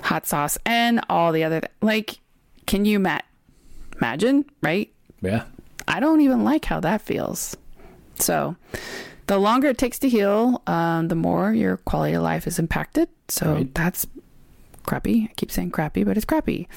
hot 0.02 0.26
sauce 0.26 0.58
and 0.66 1.00
all 1.08 1.32
the 1.32 1.44
other 1.44 1.61
th- 1.61 1.72
like. 1.80 2.18
Can 2.66 2.85
you 2.85 2.98
ma- 3.00 3.18
imagine? 3.96 4.44
Right? 4.62 4.92
yeah 5.20 5.44
I 5.88 5.98
don't 6.00 6.20
even 6.20 6.44
like 6.44 6.64
how 6.64 6.78
that 6.80 7.02
feels. 7.02 7.56
So, 8.16 8.54
the 9.26 9.37
longer 9.38 9.68
it 9.68 9.78
takes 9.78 9.98
to 10.00 10.08
heal, 10.08 10.62
um, 10.66 11.08
the 11.08 11.14
more 11.16 11.52
your 11.52 11.78
quality 11.78 12.14
of 12.14 12.22
life 12.22 12.46
is 12.46 12.58
impacted. 12.61 13.08
So 13.28 13.54
Right. 13.54 13.74
that's 13.74 14.06
crappy. 14.85 15.28
I 15.30 15.32
keep 15.37 15.50
saying 15.50 15.70
crappy, 15.72 16.04
but 16.04 16.16
it's 16.16 16.24
crappy. 16.24 16.68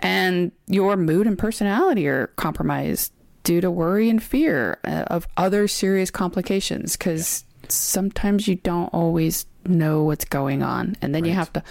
And 0.00 0.52
your 0.66 0.96
mood 0.96 1.26
and 1.26 1.38
personality 1.38 2.06
are 2.06 2.28
compromised 2.36 3.12
due 3.44 3.60
to 3.60 3.70
worry 3.70 4.08
and 4.10 4.22
fear 4.22 4.78
uh, 4.84 5.04
of 5.08 5.26
other 5.36 5.66
serious 5.68 6.10
complications 6.10 6.96
because 6.96 7.44
sometimes 7.68 8.48
you 8.48 8.56
don't 8.56 8.88
always 8.88 9.46
know 9.66 10.02
what's 10.04 10.24
going 10.24 10.62
on 10.62 10.96
and 11.02 11.14
then 11.14 11.22
you 11.24 11.32
have 11.32 11.52
to 11.52 11.62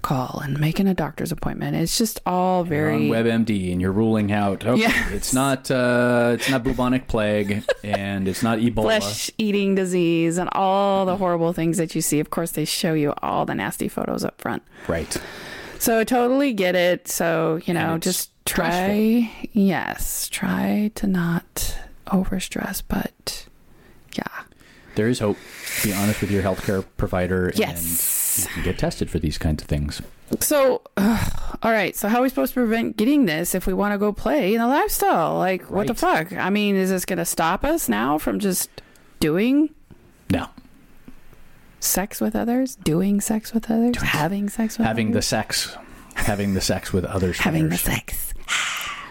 call 0.00 0.40
and 0.42 0.58
make 0.58 0.78
an 0.80 0.86
a 0.86 0.94
doctor's 0.94 1.30
appointment 1.30 1.76
it's 1.76 1.98
just 1.98 2.18
all 2.24 2.64
you're 2.66 2.90
on 2.90 3.00
very 3.00 3.08
WebMD 3.10 3.70
and 3.70 3.82
you're 3.82 3.92
ruling 3.92 4.32
out 4.32 4.64
okay 4.64 4.80
Yes. 4.80 5.10
it's 5.12 5.34
not 5.34 5.70
uh, 5.70 6.30
it's 6.34 6.48
not 6.50 6.64
bubonic 6.64 7.06
plague 7.06 7.62
and 7.84 8.26
it's 8.26 8.42
not 8.42 8.58
Ebola 8.60 8.84
flesh 8.84 9.30
eating 9.36 9.74
disease 9.74 10.38
and 10.38 10.48
all 10.52 11.04
the 11.04 11.16
horrible 11.18 11.52
things 11.52 11.76
that 11.76 11.94
you 11.94 12.00
see. 12.00 12.18
Of 12.18 12.30
course, 12.30 12.52
they 12.52 12.64
show 12.64 12.94
you 12.94 13.12
all 13.22 13.44
the 13.44 13.54
nasty 13.54 13.88
photos 13.88 14.24
up 14.24 14.40
front. 14.40 14.62
right 14.88 15.14
So 15.78 15.98
I 16.00 16.04
totally 16.04 16.54
get 16.54 16.74
it. 16.74 17.08
So, 17.08 17.60
you 17.66 17.74
know, 17.74 17.98
just 17.98 18.30
try, 18.44 19.30
yes, 19.52 20.28
try 20.28 20.90
to 20.96 21.06
not 21.06 21.78
overstress, 22.06 22.82
but 22.86 23.46
yeah. 24.16 24.24
there 24.94 25.08
is 25.08 25.18
hope 25.20 25.36
be 25.82 25.92
honest 25.92 26.20
with 26.20 26.30
your 26.30 26.42
healthcare 26.42 26.84
provider 26.96 27.52
Yes. 27.56 28.38
and 28.38 28.46
you 28.48 28.54
can 28.54 28.62
get 28.64 28.78
tested 28.78 29.10
for 29.10 29.18
these 29.18 29.38
kinds 29.38 29.62
of 29.62 29.68
things 29.68 30.00
So, 30.40 30.82
all 30.98 31.70
right. 31.72 31.94
So, 31.96 32.08
how 32.08 32.18
are 32.18 32.22
we 32.22 32.28
supposed 32.28 32.54
to 32.54 32.60
prevent 32.60 32.96
getting 32.96 33.26
this 33.26 33.54
if 33.54 33.66
we 33.66 33.72
want 33.74 33.92
to 33.92 33.98
go 33.98 34.12
play 34.12 34.54
in 34.54 34.60
the 34.60 34.66
lifestyle? 34.66 35.36
Like, 35.38 35.70
what 35.70 35.86
the 35.86 35.94
fuck? 35.94 36.32
I 36.32 36.50
mean, 36.50 36.76
is 36.76 36.90
this 36.90 37.04
going 37.04 37.18
to 37.18 37.24
stop 37.24 37.64
us 37.64 37.88
now 37.88 38.18
from 38.18 38.38
just 38.40 38.68
doing 39.20 39.70
No. 40.30 40.48
sex 41.80 42.20
with 42.20 42.34
others, 42.34 42.74
doing 42.76 43.20
sex 43.20 43.52
with 43.54 43.70
others, 43.70 43.96
having 44.02 44.48
sex 44.48 44.78
with 44.78 44.86
Having 44.86 45.12
the 45.12 45.22
sex. 45.22 45.76
Having 46.14 46.54
the 46.54 46.60
sex 46.60 46.92
with 46.92 47.04
others. 47.04 47.38
having 47.40 47.68
the 47.68 47.78
sex. 47.78 48.32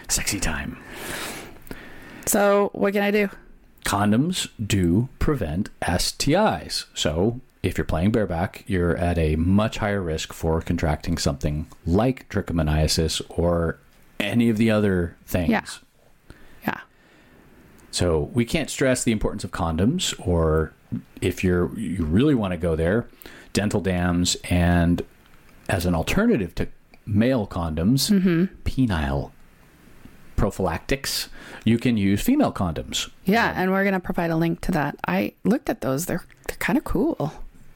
Sexy 0.08 0.40
time. 0.40 0.78
So 2.26 2.70
what 2.72 2.92
can 2.92 3.02
I 3.02 3.10
do? 3.10 3.28
Condoms 3.84 4.48
do 4.64 5.08
prevent 5.18 5.68
STIs. 5.82 6.86
So 6.94 7.40
if 7.62 7.78
you're 7.78 7.84
playing 7.84 8.12
bareback, 8.12 8.64
you're 8.66 8.96
at 8.96 9.18
a 9.18 9.36
much 9.36 9.78
higher 9.78 10.00
risk 10.00 10.32
for 10.32 10.60
contracting 10.60 11.18
something 11.18 11.66
like 11.86 12.28
trichomoniasis 12.28 13.22
or 13.28 13.78
any 14.20 14.48
of 14.48 14.56
the 14.56 14.70
other 14.70 15.16
things. 15.26 15.50
Yeah. 15.50 15.64
Yeah. 16.66 16.80
So 17.90 18.30
we 18.34 18.44
can't 18.44 18.70
stress 18.70 19.04
the 19.04 19.12
importance 19.12 19.44
of 19.44 19.50
condoms, 19.50 20.14
or 20.18 20.72
if 21.20 21.44
you're 21.44 21.76
you 21.78 22.04
really 22.04 22.34
want 22.34 22.52
to 22.52 22.58
go 22.58 22.76
there, 22.76 23.06
dental 23.52 23.80
dams, 23.80 24.36
and 24.44 25.02
as 25.68 25.86
an 25.86 25.94
alternative 25.94 26.54
to 26.56 26.68
male 27.06 27.46
condoms, 27.46 28.10
penile 28.64 29.30
prophylactics, 30.36 31.28
you 31.64 31.78
can 31.78 31.96
use 31.96 32.20
female 32.20 32.52
condoms. 32.52 33.10
Yeah, 33.24 33.52
and 33.56 33.70
we're 33.70 33.84
gonna 33.84 34.00
provide 34.00 34.30
a 34.30 34.36
link 34.36 34.60
to 34.62 34.72
that. 34.72 34.96
I 35.06 35.34
looked 35.44 35.70
at 35.70 35.80
those. 35.80 36.06
They're 36.06 36.24
they're 36.48 36.56
kind 36.58 36.76
of 36.76 36.84
cool. 36.84 37.32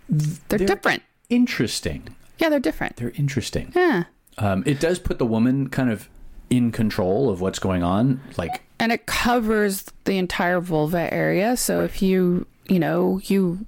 They're, 0.09 0.59
They're- 0.59 0.67
different. 0.67 1.03
Interesting. 1.31 2.15
Yeah, 2.39 2.49
they're 2.49 2.61
different. 2.61 2.97
They're 2.97 3.13
interesting. 3.17 3.73
Yeah. 3.75 4.05
Um, 4.39 4.63
it 4.67 4.81
does 4.81 4.99
put 4.99 5.19
the 5.19 5.27
woman 5.27 5.69
kind 5.69 5.91
of 5.91 6.09
in 6.49 6.73
control 6.73 7.29
of 7.29 7.41
what's 7.41 7.59
going 7.59 7.83
on. 7.83 8.21
Like, 8.39 8.63
and 8.79 8.93
it 8.93 9.05
covers 9.07 9.85
the 10.05 10.17
entire 10.17 10.61
vulva 10.61 11.13
area. 11.13 11.57
So 11.57 11.83
if 11.83 12.01
you, 12.01 12.47
you 12.69 12.79
know, 12.79 13.21
you 13.25 13.67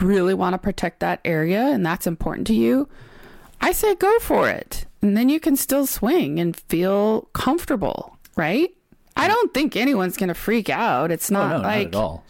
really 0.00 0.34
want 0.34 0.54
to 0.54 0.58
protect 0.58 1.00
that 1.00 1.20
area 1.24 1.62
and 1.62 1.84
that's 1.84 2.06
important 2.06 2.46
to 2.48 2.54
you, 2.54 2.88
I 3.60 3.72
say 3.72 3.94
go 3.94 4.18
for 4.20 4.48
it. 4.50 4.86
And 5.02 5.16
then 5.16 5.28
you 5.28 5.40
can 5.40 5.56
still 5.56 5.86
swing 5.86 6.38
and 6.40 6.56
feel 6.56 7.22
comfortable, 7.32 8.16
right? 8.36 8.70
I 9.16 9.28
don't 9.28 9.54
think 9.54 9.76
anyone's 9.76 10.16
going 10.16 10.28
to 10.28 10.34
freak 10.34 10.68
out. 10.68 11.10
It's 11.10 11.30
oh 11.30 11.34
not 11.34 11.48
no, 11.62 11.68
like 11.68 11.92
not 11.92 11.94
at 11.94 11.94
all. 11.94 12.24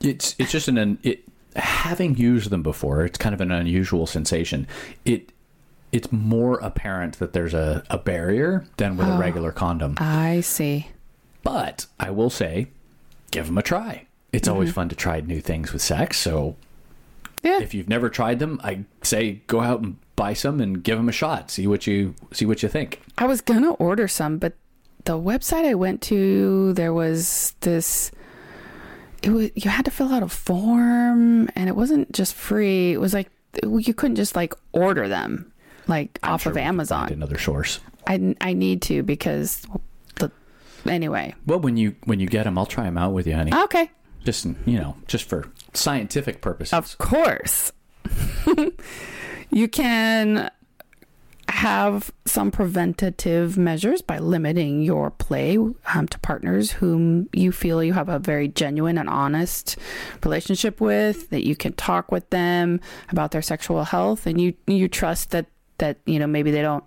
It's 0.00 0.34
it's 0.38 0.50
just 0.52 0.68
an 0.68 0.98
it 1.02 1.24
having 1.56 2.16
used 2.16 2.50
them 2.50 2.62
before. 2.62 3.04
It's 3.04 3.18
kind 3.18 3.34
of 3.34 3.40
an 3.40 3.50
unusual 3.52 4.06
sensation. 4.06 4.66
It 5.04 5.32
it's 5.92 6.10
more 6.10 6.58
apparent 6.60 7.18
that 7.18 7.34
there's 7.34 7.54
a, 7.54 7.84
a 7.90 7.98
barrier 7.98 8.64
than 8.78 8.96
with 8.96 9.08
a 9.08 9.18
regular 9.18 9.52
condom. 9.52 9.94
I 9.98 10.40
see. 10.40 10.88
But 11.42 11.86
I 12.00 12.10
will 12.10 12.30
say, 12.30 12.68
give 13.30 13.46
them 13.46 13.58
a 13.58 13.62
try. 13.62 14.06
It's 14.32 14.48
always 14.48 14.70
Mm-hmm. 14.70 14.74
fun 14.74 14.88
to 14.88 14.96
try 14.96 15.20
new 15.20 15.40
things 15.42 15.72
with 15.72 15.82
sex. 15.82 16.16
So 16.16 16.56
Yeah. 17.42 17.60
if 17.60 17.74
you've 17.74 17.88
never 17.90 18.08
tried 18.08 18.38
them, 18.38 18.58
I 18.64 18.84
say 19.02 19.42
go 19.46 19.60
out 19.60 19.80
and 19.82 19.96
buy 20.16 20.32
some 20.34 20.60
and 20.60 20.82
give 20.82 20.98
them 20.98 21.08
a 21.08 21.12
shot. 21.12 21.50
See 21.50 21.66
what 21.66 21.86
you 21.86 22.14
see 22.32 22.46
what 22.46 22.62
you 22.62 22.68
think. 22.68 23.00
I 23.18 23.26
was 23.26 23.40
gonna 23.40 23.72
order 23.74 24.08
some, 24.08 24.38
but 24.38 24.54
the 25.04 25.18
website 25.18 25.64
I 25.64 25.74
went 25.74 26.00
to, 26.02 26.72
there 26.74 26.92
was 26.94 27.54
this. 27.60 28.10
It 29.22 29.30
was 29.30 29.50
you 29.54 29.70
had 29.70 29.84
to 29.84 29.90
fill 29.90 30.12
out 30.12 30.22
a 30.22 30.28
form, 30.28 31.48
and 31.54 31.68
it 31.68 31.76
wasn't 31.76 32.12
just 32.12 32.34
free. 32.34 32.92
It 32.92 33.00
was 33.00 33.14
like 33.14 33.30
you 33.62 33.94
couldn't 33.94 34.16
just 34.16 34.34
like 34.34 34.54
order 34.72 35.08
them 35.08 35.52
like 35.86 36.18
I'm 36.22 36.34
off 36.34 36.42
sure 36.42 36.50
of 36.50 36.56
we 36.56 36.60
can 36.62 36.66
find 36.68 36.74
Amazon. 36.74 37.12
Another 37.12 37.38
source. 37.38 37.80
I 38.06 38.34
I 38.40 38.52
need 38.52 38.82
to 38.82 39.02
because 39.02 39.66
the 40.16 40.30
anyway. 40.86 41.34
Well, 41.46 41.60
when 41.60 41.76
you 41.76 41.94
when 42.04 42.18
you 42.20 42.26
get 42.26 42.44
them, 42.44 42.58
I'll 42.58 42.66
try 42.66 42.84
them 42.84 42.98
out 42.98 43.12
with 43.12 43.26
you, 43.26 43.34
honey. 43.34 43.52
Okay, 43.54 43.90
Just 44.24 44.44
you 44.44 44.78
know, 44.78 44.96
just 45.06 45.28
for 45.28 45.48
scientific 45.74 46.40
purposes. 46.40 46.72
of 46.72 46.96
course. 46.98 47.72
you 49.52 49.68
can 49.68 50.50
have 51.48 52.10
some 52.24 52.50
preventative 52.50 53.58
measures 53.58 54.00
by 54.00 54.18
limiting 54.18 54.82
your 54.82 55.10
play 55.10 55.58
um, 55.94 56.08
to 56.08 56.18
partners 56.20 56.72
whom 56.72 57.28
you 57.32 57.52
feel 57.52 57.84
you 57.84 57.92
have 57.92 58.08
a 58.08 58.18
very 58.18 58.48
genuine 58.48 58.96
and 58.96 59.08
honest 59.08 59.76
relationship 60.24 60.80
with 60.80 61.28
that 61.30 61.46
you 61.46 61.54
can 61.54 61.72
talk 61.74 62.10
with 62.10 62.28
them 62.30 62.80
about 63.10 63.32
their 63.32 63.42
sexual 63.42 63.84
health 63.84 64.26
and 64.26 64.40
you 64.40 64.54
you 64.66 64.88
trust 64.88 65.30
that 65.30 65.46
that 65.78 65.98
you 66.06 66.18
know 66.18 66.26
maybe 66.26 66.50
they 66.50 66.62
don't 66.62 66.84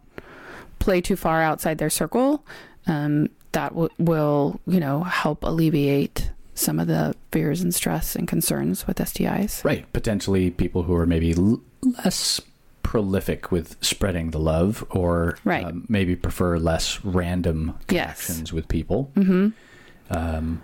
play 0.79 0.99
too 0.99 1.15
far 1.15 1.41
outside 1.41 1.77
their 1.77 1.89
circle 1.89 2.43
um, 2.87 3.29
that 3.51 3.69
w- 3.69 3.89
will 3.99 4.59
you 4.65 4.79
know 4.79 5.03
help 5.03 5.43
alleviate 5.43 6.31
some 6.55 6.79
of 6.79 6.87
the 6.87 7.13
fears 7.31 7.61
and 7.61 7.75
stress 7.75 8.15
and 8.15 8.27
concerns 8.27 8.87
with 8.87 8.97
STIs. 8.97 9.63
Right. 9.63 9.91
Potentially 9.91 10.51
people 10.51 10.83
who 10.83 10.95
are 10.95 11.05
maybe 11.05 11.33
l- 11.33 11.61
less 12.03 12.41
prolific 12.85 13.51
with 13.51 13.75
spreading 13.83 14.29
the 14.29 14.37
love 14.39 14.85
or 14.91 15.37
Right. 15.43 15.65
um, 15.65 15.85
maybe 15.89 16.15
prefer 16.15 16.57
less 16.59 17.03
random 17.03 17.73
Yes. 17.89 18.25
connections 18.27 18.53
with 18.53 18.67
people. 18.67 19.11
Mm-hmm. 19.15 19.47
Um, 20.15 20.61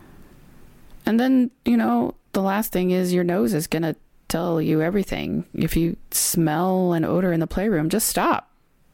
And 1.08 1.20
then, 1.20 1.50
you 1.66 1.76
know, 1.78 2.14
the 2.34 2.44
last 2.44 2.72
thing 2.72 2.92
is 2.92 3.12
your 3.12 3.24
nose 3.24 3.56
is 3.56 3.66
going 3.66 3.82
to 3.82 3.96
tell 4.28 4.62
you 4.62 4.82
everything. 4.82 5.46
If 5.56 5.76
you 5.76 5.98
smell 6.12 6.94
an 6.94 7.04
odor 7.04 7.34
in 7.34 7.40
the 7.40 7.48
playroom, 7.48 7.90
just 7.90 8.08
stop. 8.08 8.52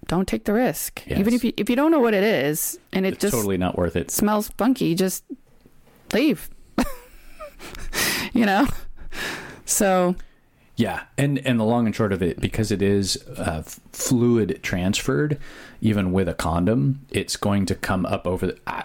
Don't 0.08 0.26
take 0.28 0.46
the 0.46 0.54
risk. 0.54 1.04
Yes. 1.06 1.20
Even 1.20 1.34
if 1.34 1.44
you 1.44 1.52
if 1.58 1.70
you 1.70 1.76
don't 1.76 1.92
know 1.92 2.00
what 2.00 2.14
it 2.14 2.24
is 2.24 2.80
and 2.94 3.06
it 3.06 3.14
it's 3.16 3.22
just 3.24 3.34
totally 3.34 3.58
not 3.58 3.78
worth 3.78 3.98
it. 3.98 4.10
smells 4.10 4.48
funky, 4.58 4.96
just 4.96 5.26
leave. 6.14 6.50
you 8.34 8.46
know? 8.46 8.66
So, 9.66 10.16
Yeah, 10.78 11.06
and 11.18 11.40
and 11.40 11.60
the 11.60 11.64
long 11.64 11.88
and 11.88 11.96
short 11.96 12.14
of 12.14 12.22
it, 12.22 12.40
because 12.40 12.72
it 12.72 12.84
is 12.84 13.18
uh, 13.36 13.64
fluid 13.92 14.60
transferred, 14.62 15.40
even 15.82 16.12
with 16.12 16.30
a 16.30 16.36
condom, 16.36 17.02
it's 17.10 17.36
going 17.36 17.66
to 17.66 17.76
come 17.76 18.06
up 18.06 18.26
over 18.28 18.48
the. 18.48 18.58
I, 18.68 18.84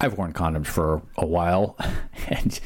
I've 0.00 0.16
worn 0.18 0.32
condoms 0.32 0.66
for 0.66 1.02
a 1.16 1.26
while, 1.26 1.76
and 2.28 2.58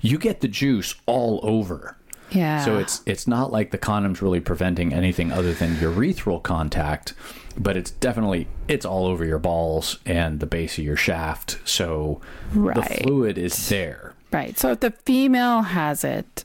you 0.00 0.18
get 0.18 0.40
the 0.40 0.48
juice 0.48 0.94
all 1.04 1.40
over. 1.42 1.98
yeah. 2.30 2.64
So 2.64 2.78
it's 2.78 3.02
it's 3.04 3.28
not 3.28 3.52
like 3.52 3.70
the 3.70 3.78
condom's 3.78 4.22
really 4.22 4.40
preventing 4.40 4.94
anything 4.94 5.30
other 5.30 5.52
than 5.52 5.76
urethral 5.76 6.42
contact, 6.42 7.12
but 7.58 7.76
it's 7.76 7.90
definitely 7.90 8.48
it's 8.66 8.86
all 8.86 9.04
over 9.06 9.26
your 9.26 9.38
balls 9.38 9.98
and 10.06 10.40
the 10.40 10.46
base 10.46 10.78
of 10.78 10.84
your 10.84 10.96
shaft. 10.96 11.58
So 11.66 12.22
the 12.54 12.82
fluid 13.02 13.36
is 13.36 13.68
there. 13.68 14.14
Right. 14.32 14.58
So 14.58 14.70
if 14.72 14.80
the 14.80 14.90
female 14.90 15.62
has 15.62 16.02
it, 16.02 16.44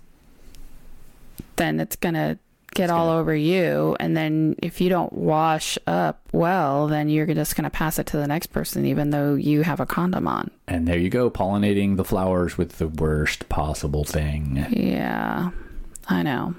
then 1.55 1.79
it's 1.79 1.95
going 1.95 2.15
to 2.15 2.37
get 2.75 2.89
all 2.89 3.09
over 3.09 3.33
you. 3.33 3.95
And 3.99 4.15
then 4.15 4.55
if 4.61 4.79
you 4.81 4.89
don't 4.89 5.11
wash 5.13 5.77
up 5.87 6.21
well, 6.31 6.87
then 6.87 7.09
you're 7.09 7.25
just 7.25 7.55
going 7.55 7.63
to 7.63 7.69
pass 7.69 7.97
it 7.97 8.05
to 8.07 8.17
the 8.17 8.27
next 8.27 8.47
person, 8.47 8.85
even 8.85 9.09
though 9.09 9.33
you 9.33 9.63
have 9.63 9.79
a 9.79 9.85
condom 9.85 10.27
on. 10.27 10.51
And 10.67 10.87
there 10.87 10.97
you 10.97 11.09
go, 11.09 11.31
pollinating 11.31 11.95
the 11.95 12.03
flowers 12.03 12.57
with 12.57 12.77
the 12.77 12.87
worst 12.87 13.49
possible 13.49 14.03
thing. 14.03 14.65
Yeah, 14.69 15.51
I 16.07 16.21
know. 16.21 16.55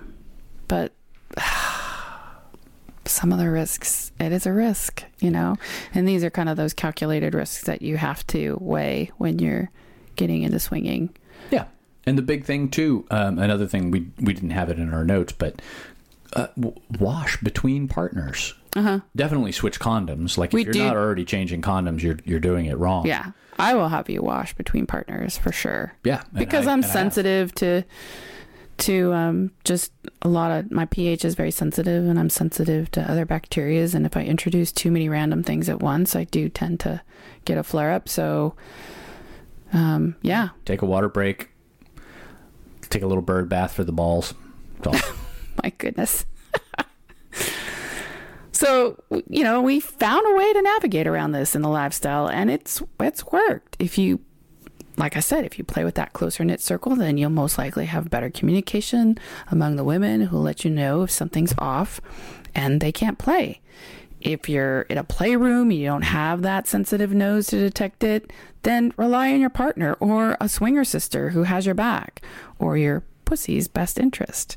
But 0.68 0.92
some 3.04 3.30
of 3.30 3.38
the 3.38 3.50
risks, 3.50 4.10
it 4.18 4.32
is 4.32 4.46
a 4.46 4.52
risk, 4.52 5.04
you 5.20 5.30
know? 5.30 5.56
And 5.94 6.08
these 6.08 6.24
are 6.24 6.30
kind 6.30 6.48
of 6.48 6.56
those 6.56 6.72
calculated 6.72 7.34
risks 7.34 7.64
that 7.64 7.82
you 7.82 7.98
have 7.98 8.26
to 8.28 8.56
weigh 8.60 9.12
when 9.18 9.38
you're 9.38 9.70
getting 10.16 10.42
into 10.42 10.58
swinging. 10.58 11.14
And 12.06 12.16
the 12.16 12.22
big 12.22 12.44
thing 12.44 12.68
too, 12.68 13.04
um, 13.10 13.38
another 13.38 13.66
thing 13.66 13.90
we 13.90 14.08
we 14.20 14.32
didn't 14.32 14.50
have 14.50 14.70
it 14.70 14.78
in 14.78 14.94
our 14.94 15.04
notes, 15.04 15.32
but 15.32 15.60
uh, 16.34 16.46
w- 16.58 16.76
wash 17.00 17.36
between 17.40 17.88
partners. 17.88 18.54
Uh-huh. 18.76 19.00
Definitely 19.16 19.52
switch 19.52 19.80
condoms. 19.80 20.36
Like 20.38 20.52
We 20.52 20.60
if 20.60 20.66
you're 20.66 20.72
do- 20.74 20.84
not 20.84 20.96
already 20.96 21.24
changing 21.24 21.62
condoms, 21.62 22.02
you're 22.02 22.18
you're 22.24 22.40
doing 22.40 22.66
it 22.66 22.78
wrong. 22.78 23.06
Yeah. 23.06 23.32
I 23.58 23.74
will 23.74 23.88
have 23.88 24.10
you 24.10 24.22
wash 24.22 24.52
between 24.54 24.86
partners 24.86 25.38
for 25.38 25.50
sure. 25.50 25.94
Yeah. 26.04 26.22
because 26.34 26.66
I- 26.66 26.72
I'm 26.72 26.78
and 26.78 26.84
I 26.84 26.88
have. 26.88 26.92
sensitive 26.92 27.54
to 27.56 27.82
to 28.78 29.12
um, 29.14 29.50
just 29.64 29.90
a 30.20 30.28
lot 30.28 30.50
of 30.52 30.70
my 30.70 30.84
pH 30.84 31.24
is 31.24 31.34
very 31.34 31.50
sensitive, 31.50 32.06
and 32.06 32.18
I'm 32.18 32.28
sensitive 32.28 32.90
to 32.90 33.10
other 33.10 33.24
bacterias. 33.24 33.94
And 33.94 34.04
if 34.04 34.16
I 34.18 34.22
introduce 34.22 34.70
too 34.70 34.90
many 34.90 35.08
random 35.08 35.42
things 35.42 35.70
at 35.70 35.80
once, 35.80 36.14
I 36.14 36.24
do 36.24 36.50
tend 36.50 36.80
to 36.80 37.00
get 37.46 37.56
a 37.56 37.62
flare 37.62 37.92
up. 37.92 38.06
So, 38.06 38.54
um, 39.72 40.16
yeah, 40.20 40.50
Take 40.66 40.82
a 40.82 40.86
water 40.86 41.08
break. 41.08 41.48
Take 42.88 43.02
a 43.02 43.06
little 43.06 43.22
bird 43.22 43.48
bath 43.48 43.72
for 43.72 43.84
the 43.84 43.92
balls. 43.92 44.34
My 45.62 45.70
goodness. 45.78 46.26
so 48.52 49.02
you 49.28 49.42
know 49.42 49.62
we 49.62 49.80
found 49.80 50.26
a 50.26 50.36
way 50.36 50.52
to 50.52 50.62
navigate 50.62 51.06
around 51.06 51.32
this 51.32 51.54
in 51.54 51.62
the 51.62 51.68
lifestyle, 51.68 52.28
and 52.28 52.50
it's 52.50 52.82
it's 53.00 53.24
worked. 53.26 53.76
If 53.78 53.98
you 53.98 54.20
like 54.96 55.16
I 55.16 55.20
said, 55.20 55.44
if 55.44 55.58
you 55.58 55.64
play 55.64 55.84
with 55.84 55.94
that 55.96 56.12
closer 56.12 56.44
knit 56.44 56.60
circle, 56.60 56.96
then 56.96 57.18
you'll 57.18 57.30
most 57.30 57.58
likely 57.58 57.86
have 57.86 58.10
better 58.10 58.30
communication 58.30 59.18
among 59.50 59.76
the 59.76 59.84
women 59.84 60.22
who 60.22 60.38
let 60.38 60.64
you 60.64 60.70
know 60.70 61.02
if 61.02 61.10
something's 61.10 61.54
off 61.58 62.00
and 62.54 62.80
they 62.80 62.92
can't 62.92 63.18
play. 63.18 63.60
If 64.26 64.48
you're 64.48 64.82
in 64.82 64.98
a 64.98 65.04
playroom, 65.04 65.70
you 65.70 65.86
don't 65.86 66.02
have 66.02 66.42
that 66.42 66.66
sensitive 66.66 67.14
nose 67.14 67.46
to 67.46 67.60
detect 67.60 68.02
it, 68.02 68.32
then 68.64 68.92
rely 68.96 69.32
on 69.32 69.38
your 69.38 69.50
partner 69.50 69.94
or 70.00 70.36
a 70.40 70.48
swinger 70.48 70.82
sister 70.82 71.30
who 71.30 71.44
has 71.44 71.64
your 71.64 71.76
back 71.76 72.22
or 72.58 72.76
your 72.76 73.04
pussy's 73.24 73.68
best 73.68 74.00
interest. 74.00 74.56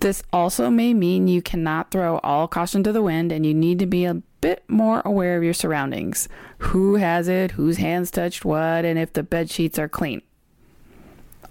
This 0.00 0.22
also 0.30 0.68
may 0.68 0.92
mean 0.92 1.26
you 1.26 1.40
cannot 1.40 1.90
throw 1.90 2.18
all 2.18 2.46
caution 2.46 2.82
to 2.82 2.92
the 2.92 3.00
wind 3.00 3.32
and 3.32 3.46
you 3.46 3.54
need 3.54 3.78
to 3.78 3.86
be 3.86 4.04
a 4.04 4.20
bit 4.42 4.62
more 4.68 5.00
aware 5.06 5.38
of 5.38 5.42
your 5.42 5.54
surroundings. 5.54 6.28
Who 6.58 6.96
has 6.96 7.28
it, 7.28 7.52
whose 7.52 7.78
hands 7.78 8.10
touched 8.10 8.44
what, 8.44 8.84
and 8.84 8.98
if 8.98 9.14
the 9.14 9.22
bed 9.22 9.50
sheets 9.50 9.78
are 9.78 9.88
clean. 9.88 10.20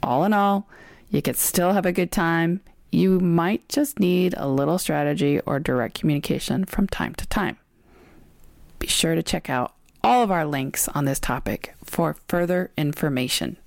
All 0.03 0.23
in 0.25 0.33
all, 0.33 0.69
you 1.09 1.23
could 1.23 1.37
still 1.37 1.73
have 1.73 1.87
a 1.87 1.91
good 1.91 2.11
time. 2.11 2.61
You 2.91 3.19
might 3.19 3.67
just 3.69 3.99
need 3.99 4.34
a 4.38 4.47
little 4.47 4.78
strategy 4.78 5.39
or 5.41 5.60
direct 5.60 5.99
communication 5.99 6.65
from 6.65 6.88
time 6.88 7.13
to 7.15 7.28
time. 7.28 7.58
Be 8.80 8.88
sure 8.88 9.15
to 9.15 9.23
check 9.23 9.49
out 9.49 9.73
all 10.04 10.23
of 10.23 10.32
our 10.32 10.45
links 10.45 10.88
on 10.89 11.06
this 11.06 11.19
topic 11.19 11.75
for 11.84 12.15
further 12.28 12.71
information. 12.78 13.58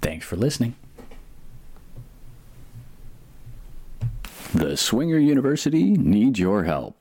Thanks 0.00 0.26
for 0.26 0.36
listening. 0.36 0.74
The 4.54 4.76
Swinger 4.76 5.18
University 5.18 5.92
needs 5.92 6.38
your 6.38 6.64
help. 6.64 6.96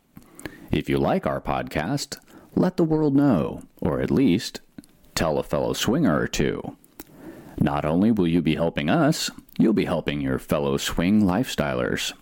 If 0.72 0.90
you 0.90 0.98
like 0.98 1.28
our 1.28 1.40
podcast, 1.40 2.18
let 2.56 2.78
the 2.78 2.84
world 2.84 3.16
know, 3.16 3.64
or 3.80 4.02
at 4.02 4.10
least 4.10 4.62
tell 5.16 5.38
a 5.38 5.44
fellow 5.44 5.74
swinger 5.74 6.20
or 6.20 6.28
two. 6.28 6.78
Not 7.60 7.86
only 7.86 8.12
will 8.12 8.28
you 8.28 8.42
be 8.42 8.56
helping 8.56 8.90
us, 8.90 9.30
you'll 9.58 9.74
be 9.74 9.86
helping 9.86 10.22
your 10.22 10.40
fellow 10.40 10.78
swing 10.78 11.22
lifestylers. 11.22 12.14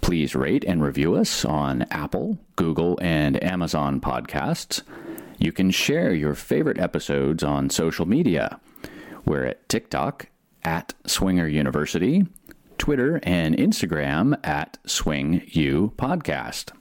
Please 0.00 0.34
rate 0.34 0.64
and 0.64 0.82
review 0.82 1.14
us 1.14 1.44
on 1.44 1.82
Apple, 1.90 2.38
Google, 2.56 2.98
and 3.02 3.42
Amazon 3.42 4.00
podcasts. 4.00 4.82
You 5.38 5.52
can 5.52 5.70
share 5.70 6.14
your 6.14 6.34
favorite 6.34 6.78
episodes 6.78 7.42
on 7.42 7.70
social 7.70 8.06
media. 8.06 8.58
We're 9.24 9.44
at 9.44 9.68
TikTok 9.68 10.28
at 10.64 10.94
Swinger 11.06 11.46
University, 11.46 12.26
Twitter 12.78 13.20
and 13.22 13.56
Instagram 13.56 14.38
at 14.46 14.78
Swing 14.86 15.42
U 15.48 15.92
Podcast. 15.96 16.72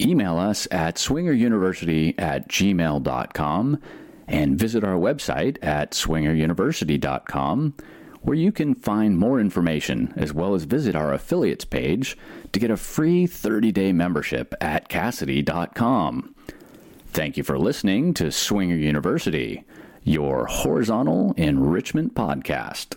Email 0.00 0.36
us 0.36 0.66
at 0.70 0.96
swingeruniversity 0.96 2.18
at 2.18 2.48
gmail.com 2.48 3.80
and 4.26 4.58
visit 4.58 4.84
our 4.84 4.96
website 4.96 5.58
at 5.62 5.92
swingeruniversity.com 5.92 7.74
where 8.22 8.36
you 8.36 8.52
can 8.52 8.74
find 8.74 9.18
more 9.18 9.40
information 9.40 10.12
as 10.16 10.32
well 10.32 10.54
as 10.54 10.64
visit 10.64 10.94
our 10.94 11.12
affiliates 11.12 11.64
page 11.64 12.16
to 12.52 12.60
get 12.60 12.70
a 12.70 12.76
free 12.76 13.26
30-day 13.26 13.92
membership 13.92 14.54
at 14.60 14.88
SDC.com. 14.88 16.34
Thank 17.08 17.36
you 17.36 17.42
for 17.42 17.58
listening 17.58 18.14
to 18.14 18.30
Swinger 18.30 18.76
University, 18.76 19.64
your 20.04 20.46
horizontal 20.46 21.34
enrichment 21.36 22.14
podcast. 22.14 22.96